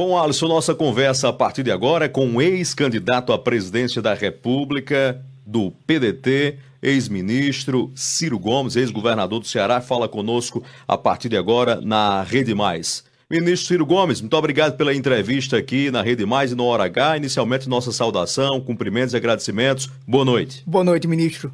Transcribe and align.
Bom, 0.00 0.16
Alisson, 0.16 0.48
nossa 0.48 0.74
conversa 0.74 1.28
a 1.28 1.32
partir 1.32 1.62
de 1.62 1.70
agora 1.70 2.06
é 2.06 2.08
com 2.08 2.24
um 2.24 2.40
ex-candidato 2.40 3.34
à 3.34 3.38
presidência 3.38 4.00
da 4.00 4.14
República 4.14 5.22
do 5.44 5.70
PDT, 5.86 6.56
ex-ministro 6.82 7.92
Ciro 7.94 8.38
Gomes, 8.38 8.76
ex-governador 8.76 9.40
do 9.40 9.46
Ceará, 9.46 9.78
fala 9.78 10.08
conosco 10.08 10.64
a 10.88 10.96
partir 10.96 11.28
de 11.28 11.36
agora 11.36 11.82
na 11.82 12.22
Rede 12.22 12.54
Mais. 12.54 13.04
Ministro 13.28 13.68
Ciro 13.68 13.84
Gomes, 13.84 14.22
muito 14.22 14.34
obrigado 14.38 14.74
pela 14.78 14.94
entrevista 14.94 15.58
aqui 15.58 15.90
na 15.90 16.00
Rede 16.00 16.24
Mais 16.24 16.50
e 16.50 16.54
no 16.54 16.64
Hora 16.64 16.84
H. 16.84 17.18
Inicialmente, 17.18 17.68
nossa 17.68 17.92
saudação, 17.92 18.58
cumprimentos 18.58 19.12
e 19.12 19.18
agradecimentos. 19.18 19.90
Boa 20.08 20.24
noite. 20.24 20.62
Boa 20.66 20.82
noite, 20.82 21.06
ministro. 21.06 21.52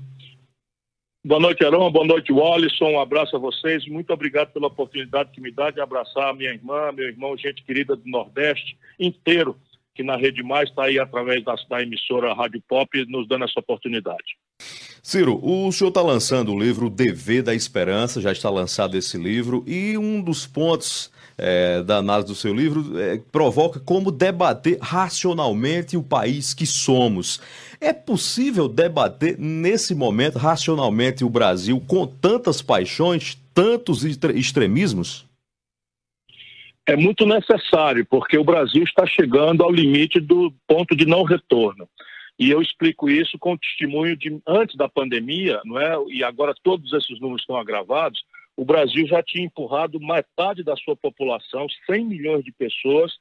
Boa 1.26 1.40
noite, 1.40 1.64
Heron. 1.64 1.90
Boa 1.90 2.06
noite, 2.06 2.32
Wallison. 2.32 2.92
Um 2.92 3.00
abraço 3.00 3.34
a 3.34 3.38
vocês. 3.40 3.84
Muito 3.88 4.12
obrigado 4.12 4.52
pela 4.52 4.68
oportunidade 4.68 5.32
que 5.32 5.40
me 5.40 5.50
dá 5.50 5.72
de 5.72 5.80
abraçar 5.80 6.32
minha 6.32 6.50
irmã, 6.50 6.92
meu 6.92 7.08
irmão, 7.08 7.36
gente 7.36 7.64
querida 7.64 7.96
do 7.96 8.08
Nordeste 8.08 8.78
inteiro, 8.96 9.56
que 9.92 10.04
na 10.04 10.14
Rede 10.14 10.40
Mais 10.44 10.68
está 10.68 10.84
aí 10.84 11.00
através 11.00 11.42
da, 11.42 11.56
da, 11.68 11.82
emissora 11.82 12.32
Rádio 12.32 12.62
Pop, 12.68 12.88
nos 13.08 13.26
dando 13.26 13.44
essa 13.44 13.58
oportunidade. 13.58 14.36
Ciro, 15.02 15.40
o 15.42 15.72
senhor 15.72 15.88
está 15.88 16.00
lançando 16.00 16.52
o 16.52 16.60
livro 16.60 16.88
Dever 16.88 17.42
da 17.42 17.56
Esperança, 17.56 18.20
já 18.20 18.30
está 18.30 18.48
lançado 18.48 18.96
esse 18.96 19.18
livro, 19.18 19.64
e 19.66 19.98
um 19.98 20.22
dos 20.22 20.46
pontos 20.46 21.10
é, 21.38 21.82
da 21.82 21.98
análise 21.98 22.28
do 22.28 22.34
seu 22.34 22.54
livro 22.54 22.98
é, 22.98 23.20
provoca 23.30 23.78
como 23.78 24.10
debater 24.10 24.78
racionalmente 24.80 25.96
o 25.96 26.02
país 26.02 26.54
que 26.54 26.66
somos. 26.66 27.40
É 27.80 27.92
possível 27.92 28.68
debater 28.68 29.38
nesse 29.38 29.94
momento 29.94 30.38
racionalmente 30.38 31.24
o 31.24 31.30
Brasil 31.30 31.82
com 31.86 32.06
tantas 32.06 32.62
paixões, 32.62 33.38
tantos 33.52 34.04
extremismos? 34.04 35.26
É 36.88 36.96
muito 36.96 37.26
necessário, 37.26 38.06
porque 38.06 38.38
o 38.38 38.44
Brasil 38.44 38.84
está 38.84 39.04
chegando 39.04 39.62
ao 39.62 39.72
limite 39.72 40.20
do 40.20 40.52
ponto 40.68 40.94
de 40.94 41.04
não 41.04 41.24
retorno. 41.24 41.88
E 42.38 42.50
eu 42.50 42.60
explico 42.62 43.08
isso 43.08 43.38
com 43.38 43.54
o 43.54 43.58
testemunho 43.58 44.16
de 44.16 44.38
antes 44.46 44.76
da 44.76 44.88
pandemia, 44.88 45.60
não 45.64 45.80
é? 45.80 45.96
E 46.08 46.22
agora 46.22 46.54
todos 46.62 46.92
esses 46.92 47.18
números 47.18 47.42
estão 47.42 47.56
agravados 47.56 48.22
o 48.56 48.64
Brasil 48.64 49.06
já 49.06 49.22
tinha 49.22 49.44
empurrado 49.44 50.00
metade 50.00 50.64
da 50.64 50.74
sua 50.76 50.96
população, 50.96 51.66
100 51.84 52.04
milhões 52.04 52.44
de 52.44 52.52
pessoas, 52.52 53.12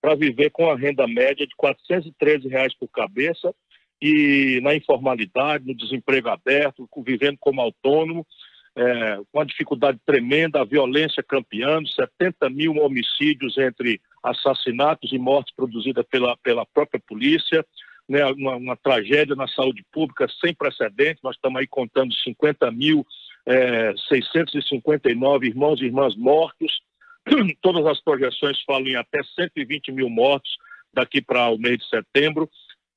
para 0.00 0.14
viver 0.14 0.50
com 0.50 0.68
a 0.68 0.76
renda 0.76 1.06
média 1.06 1.46
de 1.46 1.54
413 1.56 2.48
reais 2.48 2.74
por 2.74 2.88
cabeça 2.88 3.54
e 4.00 4.60
na 4.62 4.74
informalidade, 4.74 5.64
no 5.64 5.76
desemprego 5.76 6.28
aberto, 6.28 6.88
vivendo 7.04 7.38
como 7.40 7.60
autônomo, 7.60 8.26
é, 8.74 9.16
com 9.30 9.38
uma 9.38 9.46
dificuldade 9.46 10.00
tremenda, 10.04 10.60
a 10.60 10.64
violência 10.64 11.22
campeando, 11.22 11.88
70 11.88 12.50
mil 12.50 12.76
homicídios 12.78 13.56
entre 13.56 14.00
assassinatos 14.22 15.12
e 15.12 15.18
mortes 15.18 15.54
produzidas 15.54 16.04
pela, 16.10 16.36
pela 16.38 16.66
própria 16.66 17.00
polícia, 17.06 17.64
né, 18.08 18.26
uma, 18.26 18.56
uma 18.56 18.76
tragédia 18.76 19.36
na 19.36 19.46
saúde 19.46 19.84
pública 19.92 20.26
sem 20.40 20.52
precedentes, 20.52 21.22
nós 21.22 21.36
estamos 21.36 21.60
aí 21.60 21.66
contando 21.66 22.12
50 22.12 22.70
mil 22.72 23.06
é, 23.46 23.94
659 24.08 25.46
irmãos 25.46 25.80
e 25.80 25.86
irmãs 25.86 26.16
mortos. 26.16 26.80
Todas 27.60 27.86
as 27.86 28.00
projeções 28.02 28.60
falam 28.62 28.86
em 28.86 28.96
até 28.96 29.22
120 29.22 29.92
mil 29.92 30.08
mortos 30.08 30.56
daqui 30.92 31.20
para 31.22 31.48
o 31.48 31.58
mês 31.58 31.78
de 31.78 31.88
setembro. 31.88 32.48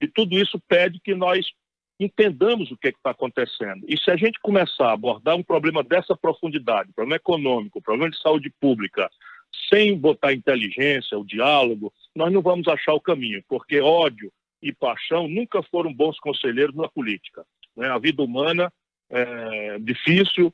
E 0.01 0.07
tudo 0.07 0.37
isso 0.37 0.59
pede 0.67 0.99
que 0.99 1.15
nós 1.15 1.45
entendamos 1.99 2.71
o 2.71 2.77
que 2.77 2.87
é 2.87 2.91
está 2.91 3.11
acontecendo. 3.11 3.85
E 3.87 3.97
se 3.97 4.11
a 4.11 4.17
gente 4.17 4.39
começar 4.41 4.89
a 4.89 4.93
abordar 4.93 5.35
um 5.35 5.43
problema 5.43 5.83
dessa 5.83 6.15
profundidade, 6.15 6.91
problema 6.93 7.15
econômico, 7.15 7.81
problema 7.81 8.11
de 8.11 8.21
saúde 8.21 8.51
pública, 8.59 9.09
sem 9.69 9.97
botar 9.97 10.33
inteligência, 10.33 11.17
o 11.17 11.25
diálogo, 11.25 11.93
nós 12.13 12.31
não 12.31 12.41
vamos 12.41 12.67
achar 12.67 12.93
o 12.93 13.01
caminho, 13.01 13.41
porque 13.47 13.79
ódio 13.79 14.31
e 14.61 14.73
paixão 14.73 15.27
nunca 15.27 15.63
foram 15.63 15.93
bons 15.93 16.19
conselheiros 16.19 16.75
na 16.75 16.89
política. 16.89 17.45
Né? 17.75 17.87
A 17.87 17.97
vida 17.97 18.21
humana 18.21 18.71
é, 19.15 19.79
difícil. 19.79 20.53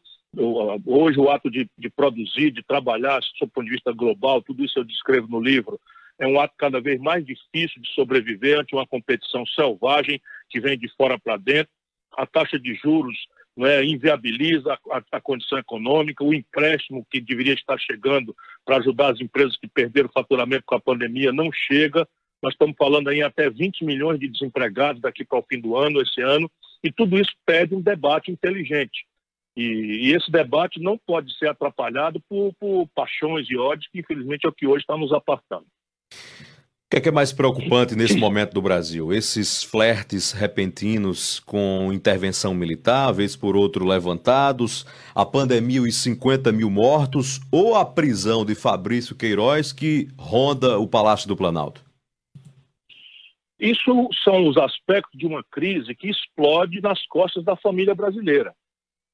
Hoje, 0.86 1.20
o 1.20 1.30
ato 1.30 1.50
de, 1.50 1.70
de 1.78 1.90
produzir, 1.90 2.52
de 2.52 2.64
trabalhar, 2.64 3.20
do 3.20 3.48
ponto 3.48 3.66
de 3.66 3.72
vista 3.72 3.92
global, 3.92 4.42
tudo 4.42 4.64
isso 4.64 4.80
eu 4.80 4.84
descrevo 4.84 5.28
no 5.28 5.42
livro, 5.42 5.80
é 6.20 6.28
um 6.28 6.40
ato 6.40 6.54
cada 6.58 6.80
vez 6.80 7.02
mais 7.02 7.26
difícil 7.26 7.82
de 7.82 7.90
sobreviver 7.94 8.60
ante 8.60 8.76
uma 8.76 8.86
competição 8.86 9.46
selvagem 9.48 10.22
que 10.50 10.60
vem 10.62 10.78
de 10.78 10.88
fora 10.96 11.20
para 11.20 11.36
dentro. 11.36 11.72
A 12.16 12.26
taxa 12.26 12.60
de 12.60 12.76
juros 12.76 13.18
é, 13.60 13.84
inviabiliza 13.84 14.78
a, 14.92 15.02
a, 15.12 15.20
condição 15.20 15.58
econômica, 15.58 16.24
o 16.24 16.34
empréstimo 16.34 17.06
que 17.10 17.20
deveria 17.20 17.54
estar 17.54 17.78
chegando 17.80 18.36
para 18.64 18.78
ajudar 18.78 19.12
as 19.12 19.20
empresas 19.20 19.58
que 19.58 19.68
perderam 19.68 20.10
o 20.10 20.14
faturamento 20.14 20.64
com 20.66 20.76
a 20.76 20.82
pandemia 20.82 21.34
não 21.34 21.52
chega. 21.52 22.08
Nós 22.42 22.54
estamos 22.54 22.76
falando 22.78 23.10
aí 23.10 23.22
até 23.22 23.50
20 23.50 23.84
milhões 23.84 24.20
de 24.20 24.28
desempregados 24.28 25.02
daqui 25.02 25.26
para 25.26 25.40
o 25.40 25.46
fim 25.50 25.60
do 25.60 25.76
ano, 25.76 26.02
esse 26.02 26.22
ano, 26.22 26.50
e 26.84 26.92
tudo 26.92 27.20
isso 27.20 27.32
pede 27.46 27.76
um 27.76 27.82
debate 27.82 28.32
inteligente. 28.32 29.06
E, 29.56 30.08
e 30.08 30.16
esse 30.16 30.32
debate 30.32 30.80
não 30.80 30.98
pode 30.98 31.36
ser 31.38 31.50
atrapalhado 31.50 32.22
por, 32.30 32.54
por 32.60 32.88
paixões 32.96 33.50
e 33.50 33.58
ódios, 33.58 33.88
que 33.92 34.00
infelizmente 34.00 34.46
é 34.46 34.50
o 34.50 34.54
que 34.54 34.68
hoje 34.68 34.82
está 34.82 34.98
nos 34.98 35.12
apartando. 35.12 35.66
O 36.12 36.92
que 36.92 36.98
é, 36.98 37.02
que 37.02 37.08
é, 37.08 37.12
mais 37.12 37.32
preocupante 37.32 37.96
nesse 37.96 38.18
momento 38.18 38.54
do 38.54 38.62
Brasil? 38.62 39.14
Esses 39.14 39.64
flertes 39.64 40.34
repentinos 40.34 41.40
com 41.40 41.90
intervenção 41.94 42.54
militar, 42.54 43.14
vez 43.14 43.34
por 43.34 43.56
outro 43.56 43.86
levantados, 43.86 44.86
a 45.16 45.26
pandemia 45.26 45.88
e 45.88 45.92
50 45.92 46.52
mil 46.52 46.70
mortos, 46.70 47.40
ou 47.50 47.76
a 47.76 47.86
prisão 47.86 48.44
de 48.44 48.56
Fabrício 48.56 49.16
Queiroz 49.16 49.72
que 49.72 50.10
ronda 50.18 50.80
o 50.80 50.88
Palácio 50.88 51.30
do 51.30 51.36
Planalto? 51.36 51.82
Isso 53.62 54.10
são 54.24 54.48
os 54.48 54.58
aspectos 54.58 55.20
de 55.20 55.28
uma 55.28 55.44
crise 55.44 55.94
que 55.94 56.10
explode 56.10 56.82
nas 56.82 57.06
costas 57.06 57.44
da 57.44 57.56
família 57.56 57.94
brasileira. 57.94 58.56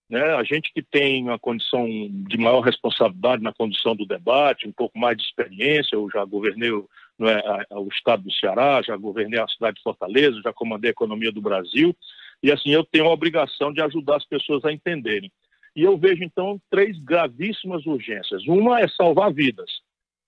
Né? 0.09 0.21
A 0.21 0.41
gente 0.41 0.71
que 0.73 0.81
tem 0.81 1.21
uma 1.21 1.37
condição 1.37 1.85
de 1.85 2.37
maior 2.37 2.61
responsabilidade 2.61 3.43
na 3.43 3.51
condução 3.51 3.93
do 3.93 4.05
debate, 4.05 4.65
um 4.65 4.71
pouco 4.71 4.97
mais 4.97 5.17
de 5.17 5.23
experiência, 5.23 5.97
eu 5.97 6.09
já 6.09 6.23
governei 6.23 6.69
é, 6.69 7.75
o 7.75 7.89
estado 7.89 8.23
do 8.23 8.31
Ceará, 8.31 8.81
já 8.81 8.95
governei 8.95 9.37
a 9.37 9.47
cidade 9.49 9.75
de 9.75 9.83
Fortaleza, 9.83 10.41
já 10.41 10.53
comandei 10.53 10.91
a 10.91 10.91
economia 10.91 11.31
do 11.31 11.41
Brasil, 11.41 11.93
e 12.41 12.49
assim 12.49 12.69
eu 12.69 12.85
tenho 12.85 13.07
a 13.07 13.11
obrigação 13.11 13.73
de 13.73 13.81
ajudar 13.81 14.15
as 14.15 14.25
pessoas 14.25 14.63
a 14.63 14.71
entenderem. 14.71 15.29
E 15.75 15.83
eu 15.83 15.97
vejo 15.97 16.23
então 16.23 16.57
três 16.71 16.97
gravíssimas 16.99 17.85
urgências. 17.85 18.47
Uma 18.47 18.79
é 18.79 18.87
salvar 18.87 19.33
vidas, 19.33 19.69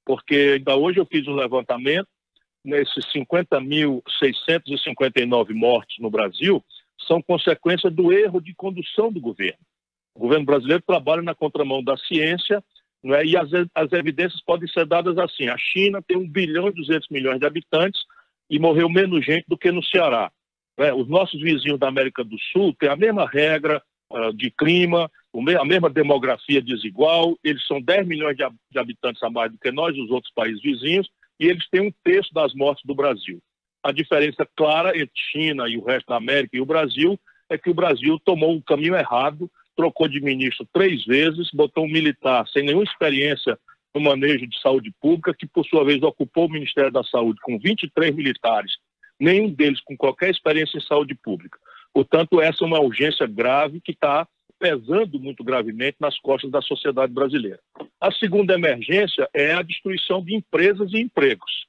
porque 0.06 0.58
ainda 0.58 0.76
hoje 0.76 1.00
eu 1.00 1.06
fiz 1.06 1.26
um 1.26 1.36
levantamento 1.36 2.10
nesses 2.64 3.06
50.659 3.14 5.54
mortes 5.54 5.98
no 6.00 6.10
Brasil 6.10 6.64
são 7.08 7.22
consequência 7.22 7.90
do 7.90 8.12
erro 8.12 8.42
de 8.42 8.54
condução 8.54 9.10
do 9.12 9.22
governo. 9.22 9.60
O 10.14 10.20
governo 10.20 10.46
brasileiro 10.46 10.84
trabalha 10.86 11.22
na 11.22 11.34
contramão 11.34 11.82
da 11.84 11.96
ciência 11.98 12.64
não 13.04 13.16
é? 13.16 13.26
e 13.26 13.38
as, 13.38 13.50
as 13.74 13.92
evidências 13.94 14.42
podem 14.44 14.68
ser 14.68 14.86
dadas 14.86 15.18
assim. 15.18 15.48
A 15.48 15.58
China 15.58 16.02
tem 16.06 16.18
1 16.18 16.30
bilhão 16.30 16.68
e 16.68 16.74
200 16.74 17.08
milhões 17.10 17.40
de 17.40 17.46
habitantes 17.46 18.02
e 18.50 18.60
morreu 18.60 18.90
menos 18.90 19.26
gente 19.26 19.46
do 19.48 19.58
que 19.58 19.72
no 19.72 19.84
Ceará. 19.84 20.32
É? 20.78 20.94
Os 20.94 21.08
nossos 21.08 21.42
vizinhos 21.42 21.80
da 21.80 21.88
América 21.88 22.24
do 22.24 22.38
Sul 22.52 22.76
têm 22.78 22.90
a 22.90 22.96
mesma 22.96 23.28
regra 23.28 23.82
uh, 24.12 24.34
de 24.34 24.52
clima, 24.52 25.10
a 25.60 25.66
mesma 25.66 25.90
demografia 25.90 26.62
desigual, 26.62 27.38
eles 27.44 27.66
são 27.68 27.80
10 27.80 28.08
milhões 28.08 28.36
de 28.36 28.80
habitantes 28.80 29.22
a 29.22 29.30
mais 29.30 29.52
do 29.52 29.60
que 29.60 29.72
nós, 29.72 29.96
os 29.98 30.10
outros 30.10 30.34
países 30.34 30.62
vizinhos, 30.62 31.08
e 31.40 31.48
eles 31.48 31.68
têm 31.70 31.82
um 31.82 31.94
terço 32.04 32.34
das 32.34 32.54
mortes 32.54 32.84
do 32.86 32.94
Brasil. 32.94 33.40
A 33.84 33.92
diferença 33.92 34.48
clara 34.56 34.98
entre 34.98 35.14
China 35.32 35.68
e 35.70 35.78
o 35.78 35.84
resto 35.84 36.08
da 36.08 36.18
América 36.18 36.58
e 36.58 36.62
o 36.62 36.66
Brasil 36.66 37.18
é 37.50 37.58
que 37.58 37.70
o 37.70 37.74
Brasil 37.74 38.20
tomou 38.20 38.52
um 38.52 38.62
caminho 38.62 38.96
errado, 38.96 39.50
trocou 39.76 40.08
de 40.08 40.20
ministro 40.20 40.68
três 40.74 41.06
vezes, 41.06 41.50
botou 41.54 41.86
um 41.86 41.90
militar 41.90 42.46
sem 42.50 42.64
nenhuma 42.64 42.84
experiência 42.84 43.58
no 43.96 44.02
manejo 44.02 44.46
de 44.46 44.60
saúde 44.62 44.94
pública, 45.02 45.34
que 45.34 45.48
por 45.48 45.66
sua 45.66 45.84
vez 45.84 46.04
ocupou 46.04 46.46
o 46.46 46.52
Ministério 46.52 46.92
da 46.92 47.04
Saúde 47.04 47.40
com 47.42 47.58
23 47.58 48.14
militares, 48.14 48.74
nenhum 49.20 49.50
deles 49.50 49.82
com 49.82 49.98
qualquer 49.98 50.30
experiência 50.30 50.78
em 50.78 50.82
saúde 50.82 51.16
pública. 51.16 51.58
Portanto, 51.94 52.40
essa 52.40 52.64
é 52.64 52.68
uma 52.68 52.80
urgência 52.80 53.26
grave 53.26 53.82
que 53.82 53.92
está 53.92 54.28
pesando 54.60 55.20
muito 55.20 55.44
gravemente 55.44 55.98
nas 56.00 56.20
costas 56.20 56.52
da 56.52 56.62
sociedade 56.62 57.14
brasileira. 57.14 57.60
A 58.00 58.12
segunda 58.12 58.54
emergência 58.54 59.28
é 59.34 59.54
a 59.54 59.62
destruição 59.62 60.24
de 60.24 60.36
empresas 60.36 60.92
e 60.94 61.00
empregos. 61.00 61.66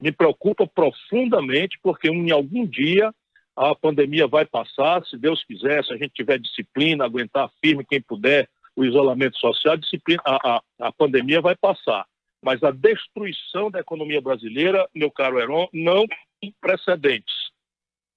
Me 0.00 0.12
preocupa 0.12 0.66
profundamente 0.66 1.78
porque 1.82 2.08
em 2.08 2.30
algum 2.30 2.66
dia 2.66 3.14
a 3.56 3.74
pandemia 3.74 4.26
vai 4.26 4.44
passar, 4.44 5.02
se 5.06 5.16
Deus 5.16 5.42
quiser, 5.44 5.82
se 5.84 5.92
a 5.92 5.96
gente 5.96 6.12
tiver 6.12 6.38
disciplina, 6.38 7.04
aguentar 7.04 7.50
firme 7.62 7.86
quem 7.88 8.02
puder 8.02 8.46
o 8.76 8.84
isolamento 8.84 9.38
social, 9.38 9.72
a, 9.72 9.78
disciplina, 9.78 10.20
a, 10.26 10.56
a, 10.56 10.62
a 10.88 10.92
pandemia 10.92 11.40
vai 11.40 11.56
passar. 11.56 12.04
Mas 12.42 12.62
a 12.62 12.70
destruição 12.70 13.70
da 13.70 13.80
economia 13.80 14.20
brasileira, 14.20 14.86
meu 14.94 15.10
caro 15.10 15.40
Heron, 15.40 15.66
não 15.72 16.04
tem 16.40 16.54
precedentes. 16.60 17.45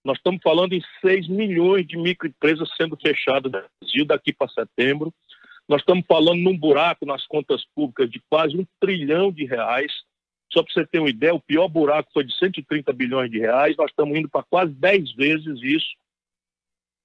Nós 0.03 0.17
estamos 0.17 0.41
falando 0.41 0.73
em 0.73 0.81
6 1.01 1.27
milhões 1.27 1.85
de 1.85 1.97
microempresas 1.97 2.69
sendo 2.77 2.97
fechadas 2.97 3.51
no 3.51 3.61
Brasil 3.81 4.05
daqui 4.05 4.31
para 4.31 4.47
setembro. 4.47 5.13
Nós 5.67 5.81
estamos 5.81 6.05
falando 6.07 6.39
num 6.39 6.57
buraco 6.57 7.05
nas 7.05 7.25
contas 7.27 7.63
públicas 7.75 8.09
de 8.09 8.21
quase 8.29 8.57
um 8.57 8.65
trilhão 8.79 9.31
de 9.31 9.45
reais. 9.45 9.91
Só 10.51 10.63
para 10.63 10.73
você 10.73 10.87
ter 10.87 10.99
uma 10.99 11.09
ideia, 11.09 11.33
o 11.33 11.41
pior 11.41 11.67
buraco 11.67 12.09
foi 12.11 12.23
de 12.23 12.35
130 12.35 12.91
bilhões 12.93 13.29
de 13.29 13.37
reais, 13.37 13.77
nós 13.77 13.91
estamos 13.91 14.17
indo 14.17 14.27
para 14.27 14.43
quase 14.43 14.73
10 14.73 15.13
vezes 15.13 15.61
isso. 15.61 15.95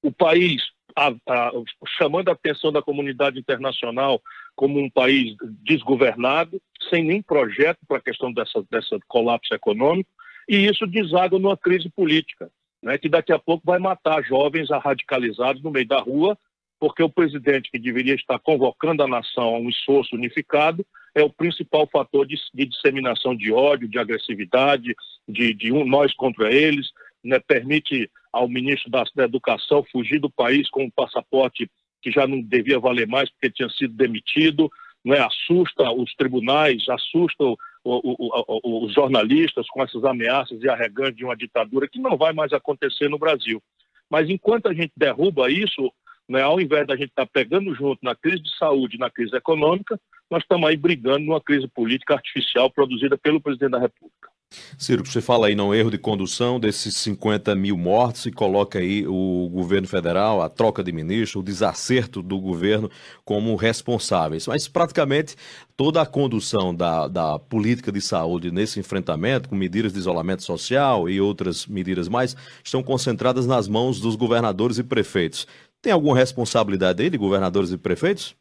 O 0.02 0.10
país, 0.10 0.62
a, 0.96 1.08
a, 1.28 1.52
chamando 1.98 2.30
a 2.30 2.32
atenção 2.32 2.72
da 2.72 2.80
comunidade 2.80 3.38
internacional 3.38 4.22
como 4.56 4.80
um 4.80 4.88
país 4.88 5.36
desgovernado, 5.62 6.58
sem 6.88 7.04
nem 7.04 7.20
projeto 7.20 7.80
para 7.86 7.98
a 7.98 8.02
questão 8.02 8.32
dessa, 8.32 8.64
dessa 8.70 8.98
colapso 9.08 9.52
econômico, 9.52 10.08
e 10.48 10.64
isso 10.64 10.86
deságua 10.86 11.38
numa 11.38 11.56
crise 11.56 11.90
política, 11.90 12.50
né, 12.84 12.98
que 12.98 13.08
daqui 13.08 13.32
a 13.32 13.38
pouco 13.38 13.64
vai 13.64 13.78
matar 13.78 14.22
jovens 14.22 14.68
radicalizados 14.70 15.62
no 15.62 15.70
meio 15.70 15.88
da 15.88 15.98
rua, 15.98 16.38
porque 16.78 17.02
o 17.02 17.08
presidente 17.08 17.70
que 17.70 17.78
deveria 17.78 18.14
estar 18.14 18.38
convocando 18.38 19.02
a 19.02 19.08
nação 19.08 19.54
a 19.54 19.58
um 19.58 19.70
esforço 19.70 20.14
unificado 20.14 20.84
é 21.14 21.22
o 21.22 21.30
principal 21.30 21.88
fator 21.90 22.26
de, 22.26 22.36
de 22.52 22.66
disseminação 22.66 23.34
de 23.34 23.50
ódio, 23.50 23.88
de 23.88 23.98
agressividade, 23.98 24.94
de, 25.26 25.54
de 25.54 25.72
um 25.72 25.86
nós 25.86 26.12
contra 26.12 26.52
eles, 26.52 26.90
né, 27.24 27.40
permite 27.40 28.10
ao 28.30 28.46
ministro 28.46 28.90
da, 28.90 29.02
da 29.14 29.24
Educação 29.24 29.82
fugir 29.90 30.20
do 30.20 30.28
país 30.28 30.68
com 30.68 30.84
um 30.84 30.90
passaporte 30.90 31.70
que 32.02 32.10
já 32.10 32.26
não 32.26 32.42
devia 32.42 32.78
valer 32.78 33.06
mais 33.08 33.30
porque 33.30 33.50
tinha 33.50 33.70
sido 33.70 33.94
demitido, 33.94 34.70
né, 35.02 35.20
assusta 35.20 35.90
os 35.90 36.14
tribunais, 36.14 36.86
assusta 36.90 37.44
os 37.84 38.92
jornalistas 38.94 39.68
com 39.68 39.82
essas 39.82 40.04
ameaças 40.04 40.62
e 40.62 40.68
arregantes 40.68 41.16
de 41.16 41.24
uma 41.24 41.36
ditadura 41.36 41.88
que 41.88 42.00
não 42.00 42.16
vai 42.16 42.32
mais 42.32 42.52
acontecer 42.52 43.08
no 43.08 43.18
Brasil. 43.18 43.62
Mas 44.08 44.28
enquanto 44.30 44.68
a 44.68 44.74
gente 44.74 44.92
derruba 44.96 45.50
isso, 45.50 45.92
né, 46.28 46.42
ao 46.42 46.60
invés 46.60 46.86
da 46.86 46.96
gente 46.96 47.10
estar 47.10 47.26
tá 47.26 47.30
pegando 47.32 47.74
junto 47.74 47.98
na 48.02 48.14
crise 48.14 48.42
de 48.42 48.56
saúde, 48.56 48.98
na 48.98 49.10
crise 49.10 49.36
econômica, 49.36 50.00
nós 50.30 50.42
estamos 50.42 50.68
aí 50.68 50.76
brigando 50.76 51.26
numa 51.26 51.40
crise 51.40 51.68
política 51.68 52.14
artificial 52.14 52.70
produzida 52.70 53.18
pelo 53.18 53.40
presidente 53.40 53.72
da 53.72 53.78
República. 53.78 54.33
Ciro, 54.78 55.04
você 55.04 55.20
fala 55.20 55.46
aí 55.46 55.54
não 55.54 55.74
erro 55.74 55.90
de 55.90 55.98
condução 55.98 56.58
desses 56.58 56.96
50 56.96 57.54
mil 57.54 57.76
mortos 57.76 58.26
e 58.26 58.32
coloca 58.32 58.78
aí 58.78 59.06
o 59.06 59.48
governo 59.50 59.86
federal, 59.86 60.42
a 60.42 60.48
troca 60.48 60.82
de 60.82 60.92
ministro, 60.92 61.40
o 61.40 61.42
desacerto 61.42 62.22
do 62.22 62.40
governo 62.40 62.90
como 63.24 63.54
responsáveis. 63.56 64.46
Mas 64.46 64.68
praticamente 64.68 65.36
toda 65.76 66.02
a 66.02 66.06
condução 66.06 66.74
da, 66.74 67.08
da 67.08 67.38
política 67.38 67.90
de 67.90 68.00
saúde 68.00 68.50
nesse 68.50 68.78
enfrentamento, 68.80 69.48
com 69.48 69.56
medidas 69.56 69.92
de 69.92 69.98
isolamento 69.98 70.42
social 70.42 71.08
e 71.08 71.20
outras 71.20 71.66
medidas 71.66 72.08
mais, 72.08 72.36
estão 72.62 72.82
concentradas 72.82 73.46
nas 73.46 73.68
mãos 73.68 74.00
dos 74.00 74.16
governadores 74.16 74.78
e 74.78 74.84
prefeitos. 74.84 75.46
Tem 75.80 75.92
alguma 75.92 76.16
responsabilidade 76.16 77.02
aí 77.02 77.10
de 77.10 77.18
governadores 77.18 77.70
e 77.70 77.78
prefeitos? 77.78 78.34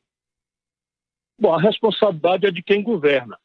Bom, 1.39 1.53
a 1.53 1.61
responsabilidade 1.61 2.45
é 2.45 2.51
de 2.51 2.61
quem 2.61 2.83
governa. 2.83 3.37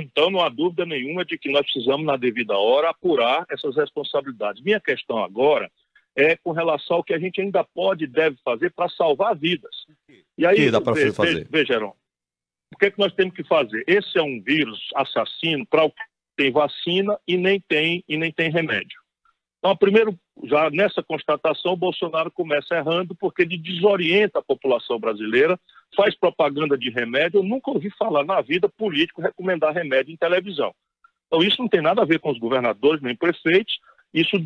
Então, 0.00 0.30
não 0.30 0.40
há 0.40 0.48
dúvida 0.48 0.86
nenhuma 0.86 1.24
de 1.24 1.36
que 1.38 1.50
nós 1.50 1.62
precisamos, 1.62 2.06
na 2.06 2.16
devida 2.16 2.56
hora, 2.56 2.90
apurar 2.90 3.44
essas 3.50 3.76
responsabilidades. 3.76 4.62
Minha 4.62 4.80
questão 4.80 5.22
agora 5.22 5.70
é 6.16 6.36
com 6.36 6.52
relação 6.52 6.98
ao 6.98 7.04
que 7.04 7.14
a 7.14 7.18
gente 7.18 7.40
ainda 7.40 7.64
pode 7.64 8.04
e 8.04 8.06
deve 8.06 8.36
fazer 8.44 8.70
para 8.70 8.88
salvar 8.90 9.36
vidas. 9.36 9.74
E 10.36 10.46
aí, 10.46 10.56
que 10.56 10.70
dá 10.70 10.80
para 10.80 10.94
fazer? 11.12 11.48
Veja, 11.50 11.74
Heron, 11.74 11.94
o 12.72 12.78
que, 12.78 12.86
é 12.86 12.90
que 12.90 12.98
nós 12.98 13.12
temos 13.12 13.34
que 13.34 13.44
fazer? 13.44 13.84
Esse 13.86 14.18
é 14.18 14.22
um 14.22 14.40
vírus 14.40 14.80
assassino 14.94 15.66
para 15.66 15.84
o 15.84 15.90
que 15.90 16.02
tem 16.36 16.50
vacina 16.50 17.18
e 17.26 17.36
nem 17.36 17.60
tem, 17.60 18.04
e 18.08 18.16
nem 18.16 18.32
tem 18.32 18.50
remédio. 18.50 19.01
Então, 19.62 19.76
primeiro, 19.76 20.18
já 20.42 20.68
nessa 20.70 21.04
constatação, 21.04 21.74
o 21.74 21.76
Bolsonaro 21.76 22.32
começa 22.32 22.74
errando 22.74 23.14
porque 23.14 23.42
ele 23.42 23.56
desorienta 23.56 24.40
a 24.40 24.42
população 24.42 24.98
brasileira 24.98 25.56
faz 25.96 26.18
propaganda 26.18 26.76
de 26.76 26.90
remédio. 26.90 27.38
Eu 27.38 27.44
nunca 27.44 27.70
ouvi 27.70 27.88
falar 27.90 28.24
na 28.24 28.40
vida 28.40 28.68
político 28.68 29.22
recomendar 29.22 29.72
remédio 29.72 30.12
em 30.12 30.16
televisão. 30.16 30.74
Então, 31.28 31.40
isso 31.44 31.62
não 31.62 31.68
tem 31.68 31.80
nada 31.80 32.02
a 32.02 32.04
ver 32.04 32.18
com 32.18 32.32
os 32.32 32.40
governadores 32.40 33.00
nem 33.00 33.14
prefeitos. 33.14 33.78
Isso 34.12 34.36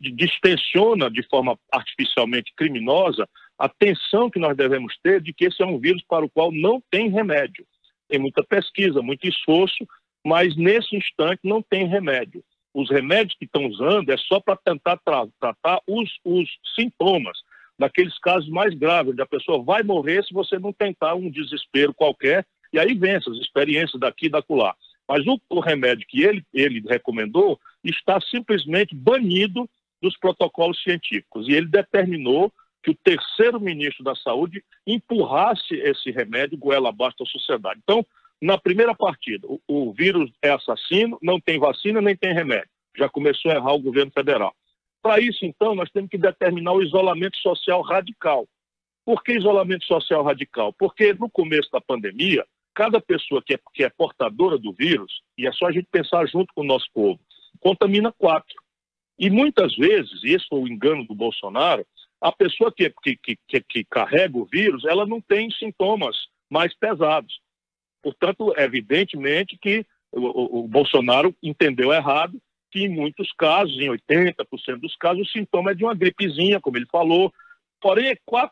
distensiona 0.00 1.10
de 1.10 1.22
forma 1.28 1.58
artificialmente 1.70 2.52
criminosa 2.56 3.28
a 3.58 3.68
tensão 3.68 4.30
que 4.30 4.38
nós 4.38 4.56
devemos 4.56 4.96
ter 5.02 5.20
de 5.20 5.34
que 5.34 5.44
esse 5.44 5.62
é 5.62 5.66
um 5.66 5.78
vírus 5.78 6.02
para 6.08 6.24
o 6.24 6.30
qual 6.30 6.50
não 6.50 6.82
tem 6.90 7.10
remédio. 7.10 7.66
Tem 8.08 8.18
muita 8.18 8.42
pesquisa, 8.42 9.02
muito 9.02 9.28
esforço, 9.28 9.86
mas 10.24 10.56
nesse 10.56 10.96
instante 10.96 11.40
não 11.44 11.60
tem 11.60 11.86
remédio. 11.86 12.42
Os 12.74 12.90
remédios 12.90 13.36
que 13.38 13.44
estão 13.44 13.66
usando 13.66 14.10
é 14.10 14.16
só 14.16 14.40
para 14.40 14.56
tentar 14.56 14.98
tra 14.98 15.26
tratar 15.40 15.80
os, 15.86 16.10
os 16.24 16.48
sintomas 16.74 17.38
naqueles 17.78 18.18
casos 18.18 18.48
mais 18.48 18.74
graves, 18.74 19.12
onde 19.12 19.22
a 19.22 19.26
pessoa 19.26 19.62
vai 19.62 19.82
morrer 19.82 20.24
se 20.24 20.34
você 20.34 20.58
não 20.58 20.72
tentar 20.72 21.14
um 21.14 21.30
desespero 21.30 21.94
qualquer, 21.94 22.44
e 22.72 22.78
aí 22.78 22.94
vem 22.94 23.12
essas 23.12 23.38
experiências 23.38 24.00
daqui 24.00 24.26
e 24.26 24.30
da 24.30 24.42
colar. 24.42 24.74
Mas 25.08 25.24
o, 25.26 25.40
o 25.48 25.60
remédio 25.60 26.06
que 26.08 26.22
ele, 26.22 26.44
ele 26.52 26.82
recomendou 26.88 27.60
está 27.84 28.20
simplesmente 28.20 28.94
banido 28.94 29.68
dos 30.02 30.16
protocolos 30.18 30.82
científicos. 30.82 31.48
E 31.48 31.52
ele 31.52 31.66
determinou 31.66 32.52
que 32.82 32.90
o 32.90 32.94
terceiro 33.02 33.60
ministro 33.60 34.04
da 34.04 34.14
Saúde 34.14 34.62
empurrasse 34.86 35.74
esse 35.74 36.10
remédio 36.10 36.58
goela 36.58 36.90
abaixo 36.90 37.18
da 37.18 37.26
sociedade. 37.26 37.80
Então, 37.82 38.04
na 38.44 38.58
primeira 38.58 38.94
partida, 38.94 39.46
o, 39.46 39.58
o 39.66 39.92
vírus 39.94 40.30
é 40.42 40.50
assassino, 40.50 41.18
não 41.22 41.40
tem 41.40 41.58
vacina 41.58 42.02
nem 42.02 42.14
tem 42.14 42.34
remédio. 42.34 42.68
Já 42.94 43.08
começou 43.08 43.50
a 43.50 43.54
errar 43.54 43.72
o 43.72 43.80
governo 43.80 44.12
federal. 44.12 44.54
Para 45.02 45.18
isso, 45.18 45.46
então, 45.46 45.74
nós 45.74 45.90
temos 45.90 46.10
que 46.10 46.18
determinar 46.18 46.72
o 46.72 46.82
isolamento 46.82 47.38
social 47.38 47.80
radical. 47.80 48.46
Por 49.02 49.22
que 49.22 49.32
isolamento 49.32 49.86
social 49.86 50.22
radical? 50.22 50.74
Porque 50.74 51.14
no 51.14 51.30
começo 51.30 51.70
da 51.72 51.80
pandemia, 51.80 52.44
cada 52.74 53.00
pessoa 53.00 53.42
que 53.42 53.54
é, 53.54 53.58
que 53.72 53.82
é 53.82 53.88
portadora 53.88 54.58
do 54.58 54.74
vírus, 54.74 55.22
e 55.38 55.46
é 55.46 55.52
só 55.52 55.68
a 55.68 55.72
gente 55.72 55.88
pensar 55.90 56.26
junto 56.26 56.52
com 56.54 56.60
o 56.60 56.66
nosso 56.66 56.86
povo, 56.92 57.18
contamina 57.60 58.12
quatro. 58.12 58.54
E 59.18 59.30
muitas 59.30 59.74
vezes, 59.74 60.22
isso 60.22 60.48
é 60.52 60.56
o 60.56 60.68
engano 60.68 61.06
do 61.06 61.14
Bolsonaro, 61.14 61.86
a 62.20 62.30
pessoa 62.30 62.70
que, 62.70 62.92
que, 63.02 63.16
que, 63.48 63.60
que 63.62 63.84
carrega 63.84 64.36
o 64.36 64.44
vírus, 64.44 64.84
ela 64.84 65.06
não 65.06 65.22
tem 65.22 65.50
sintomas 65.50 66.14
mais 66.50 66.74
pesados. 66.76 67.42
Portanto, 68.04 68.52
evidentemente 68.58 69.56
que 69.56 69.86
o, 70.12 70.20
o, 70.20 70.64
o 70.64 70.68
Bolsonaro 70.68 71.34
entendeu 71.42 71.90
errado 71.90 72.38
que 72.70 72.80
em 72.80 72.88
muitos 72.88 73.32
casos, 73.32 73.74
em 73.80 73.88
80% 73.88 74.80
dos 74.80 74.94
casos, 74.96 75.26
o 75.26 75.30
sintoma 75.30 75.70
é 75.70 75.74
de 75.74 75.84
uma 75.84 75.94
gripezinha, 75.94 76.60
como 76.60 76.76
ele 76.76 76.86
falou. 76.86 77.32
Porém, 77.80 78.14
4% 78.28 78.50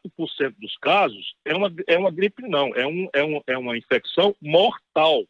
dos 0.58 0.76
casos 0.78 1.34
é 1.44 1.54
uma, 1.54 1.70
é 1.86 1.98
uma 1.98 2.10
gripe, 2.10 2.42
não, 2.48 2.74
é, 2.74 2.86
um, 2.86 3.08
é, 3.12 3.24
um, 3.24 3.40
é 3.46 3.58
uma 3.58 3.76
infecção 3.76 4.34
mortal, 4.40 5.24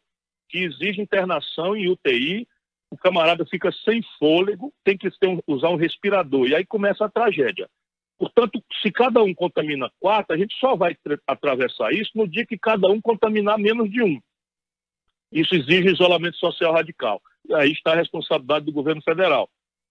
que 0.47 0.59
exige 0.59 1.01
internação 1.01 1.75
em 1.75 1.89
UTI. 1.89 2.47
O 2.89 2.97
camarada 2.97 3.45
fica 3.45 3.71
sem 3.83 4.01
fôlego, 4.19 4.71
tem 4.85 4.97
que 4.97 5.09
ter 5.19 5.27
um, 5.27 5.39
usar 5.47 5.69
um 5.69 5.75
respirador, 5.75 6.47
e 6.47 6.55
aí 6.55 6.65
começa 6.65 7.03
a 7.03 7.09
tragédia. 7.09 7.67
Portanto, 8.23 8.63
se 8.81 8.91
cada 8.91 9.21
um 9.21 9.33
contamina 9.33 9.91
quatro, 9.99 10.33
a 10.33 10.37
gente 10.37 10.55
só 10.57 10.75
vai 10.75 10.95
atravessar 11.27 11.91
isso 11.93 12.11
no 12.15 12.27
dia 12.27 12.45
que 12.45 12.57
cada 12.57 12.87
um 12.87 13.01
contaminar 13.01 13.57
menos 13.57 13.89
de 13.89 14.01
um. 14.01 14.19
Isso 15.31 15.55
exige 15.55 15.91
isolamento 15.91 16.37
social 16.37 16.71
radical 16.73 17.21
aí 17.51 17.71
está 17.71 17.91
a 17.91 17.95
responsabilidade 17.95 18.65
do 18.65 18.71
governo 18.71 19.01
federal. 19.01 19.49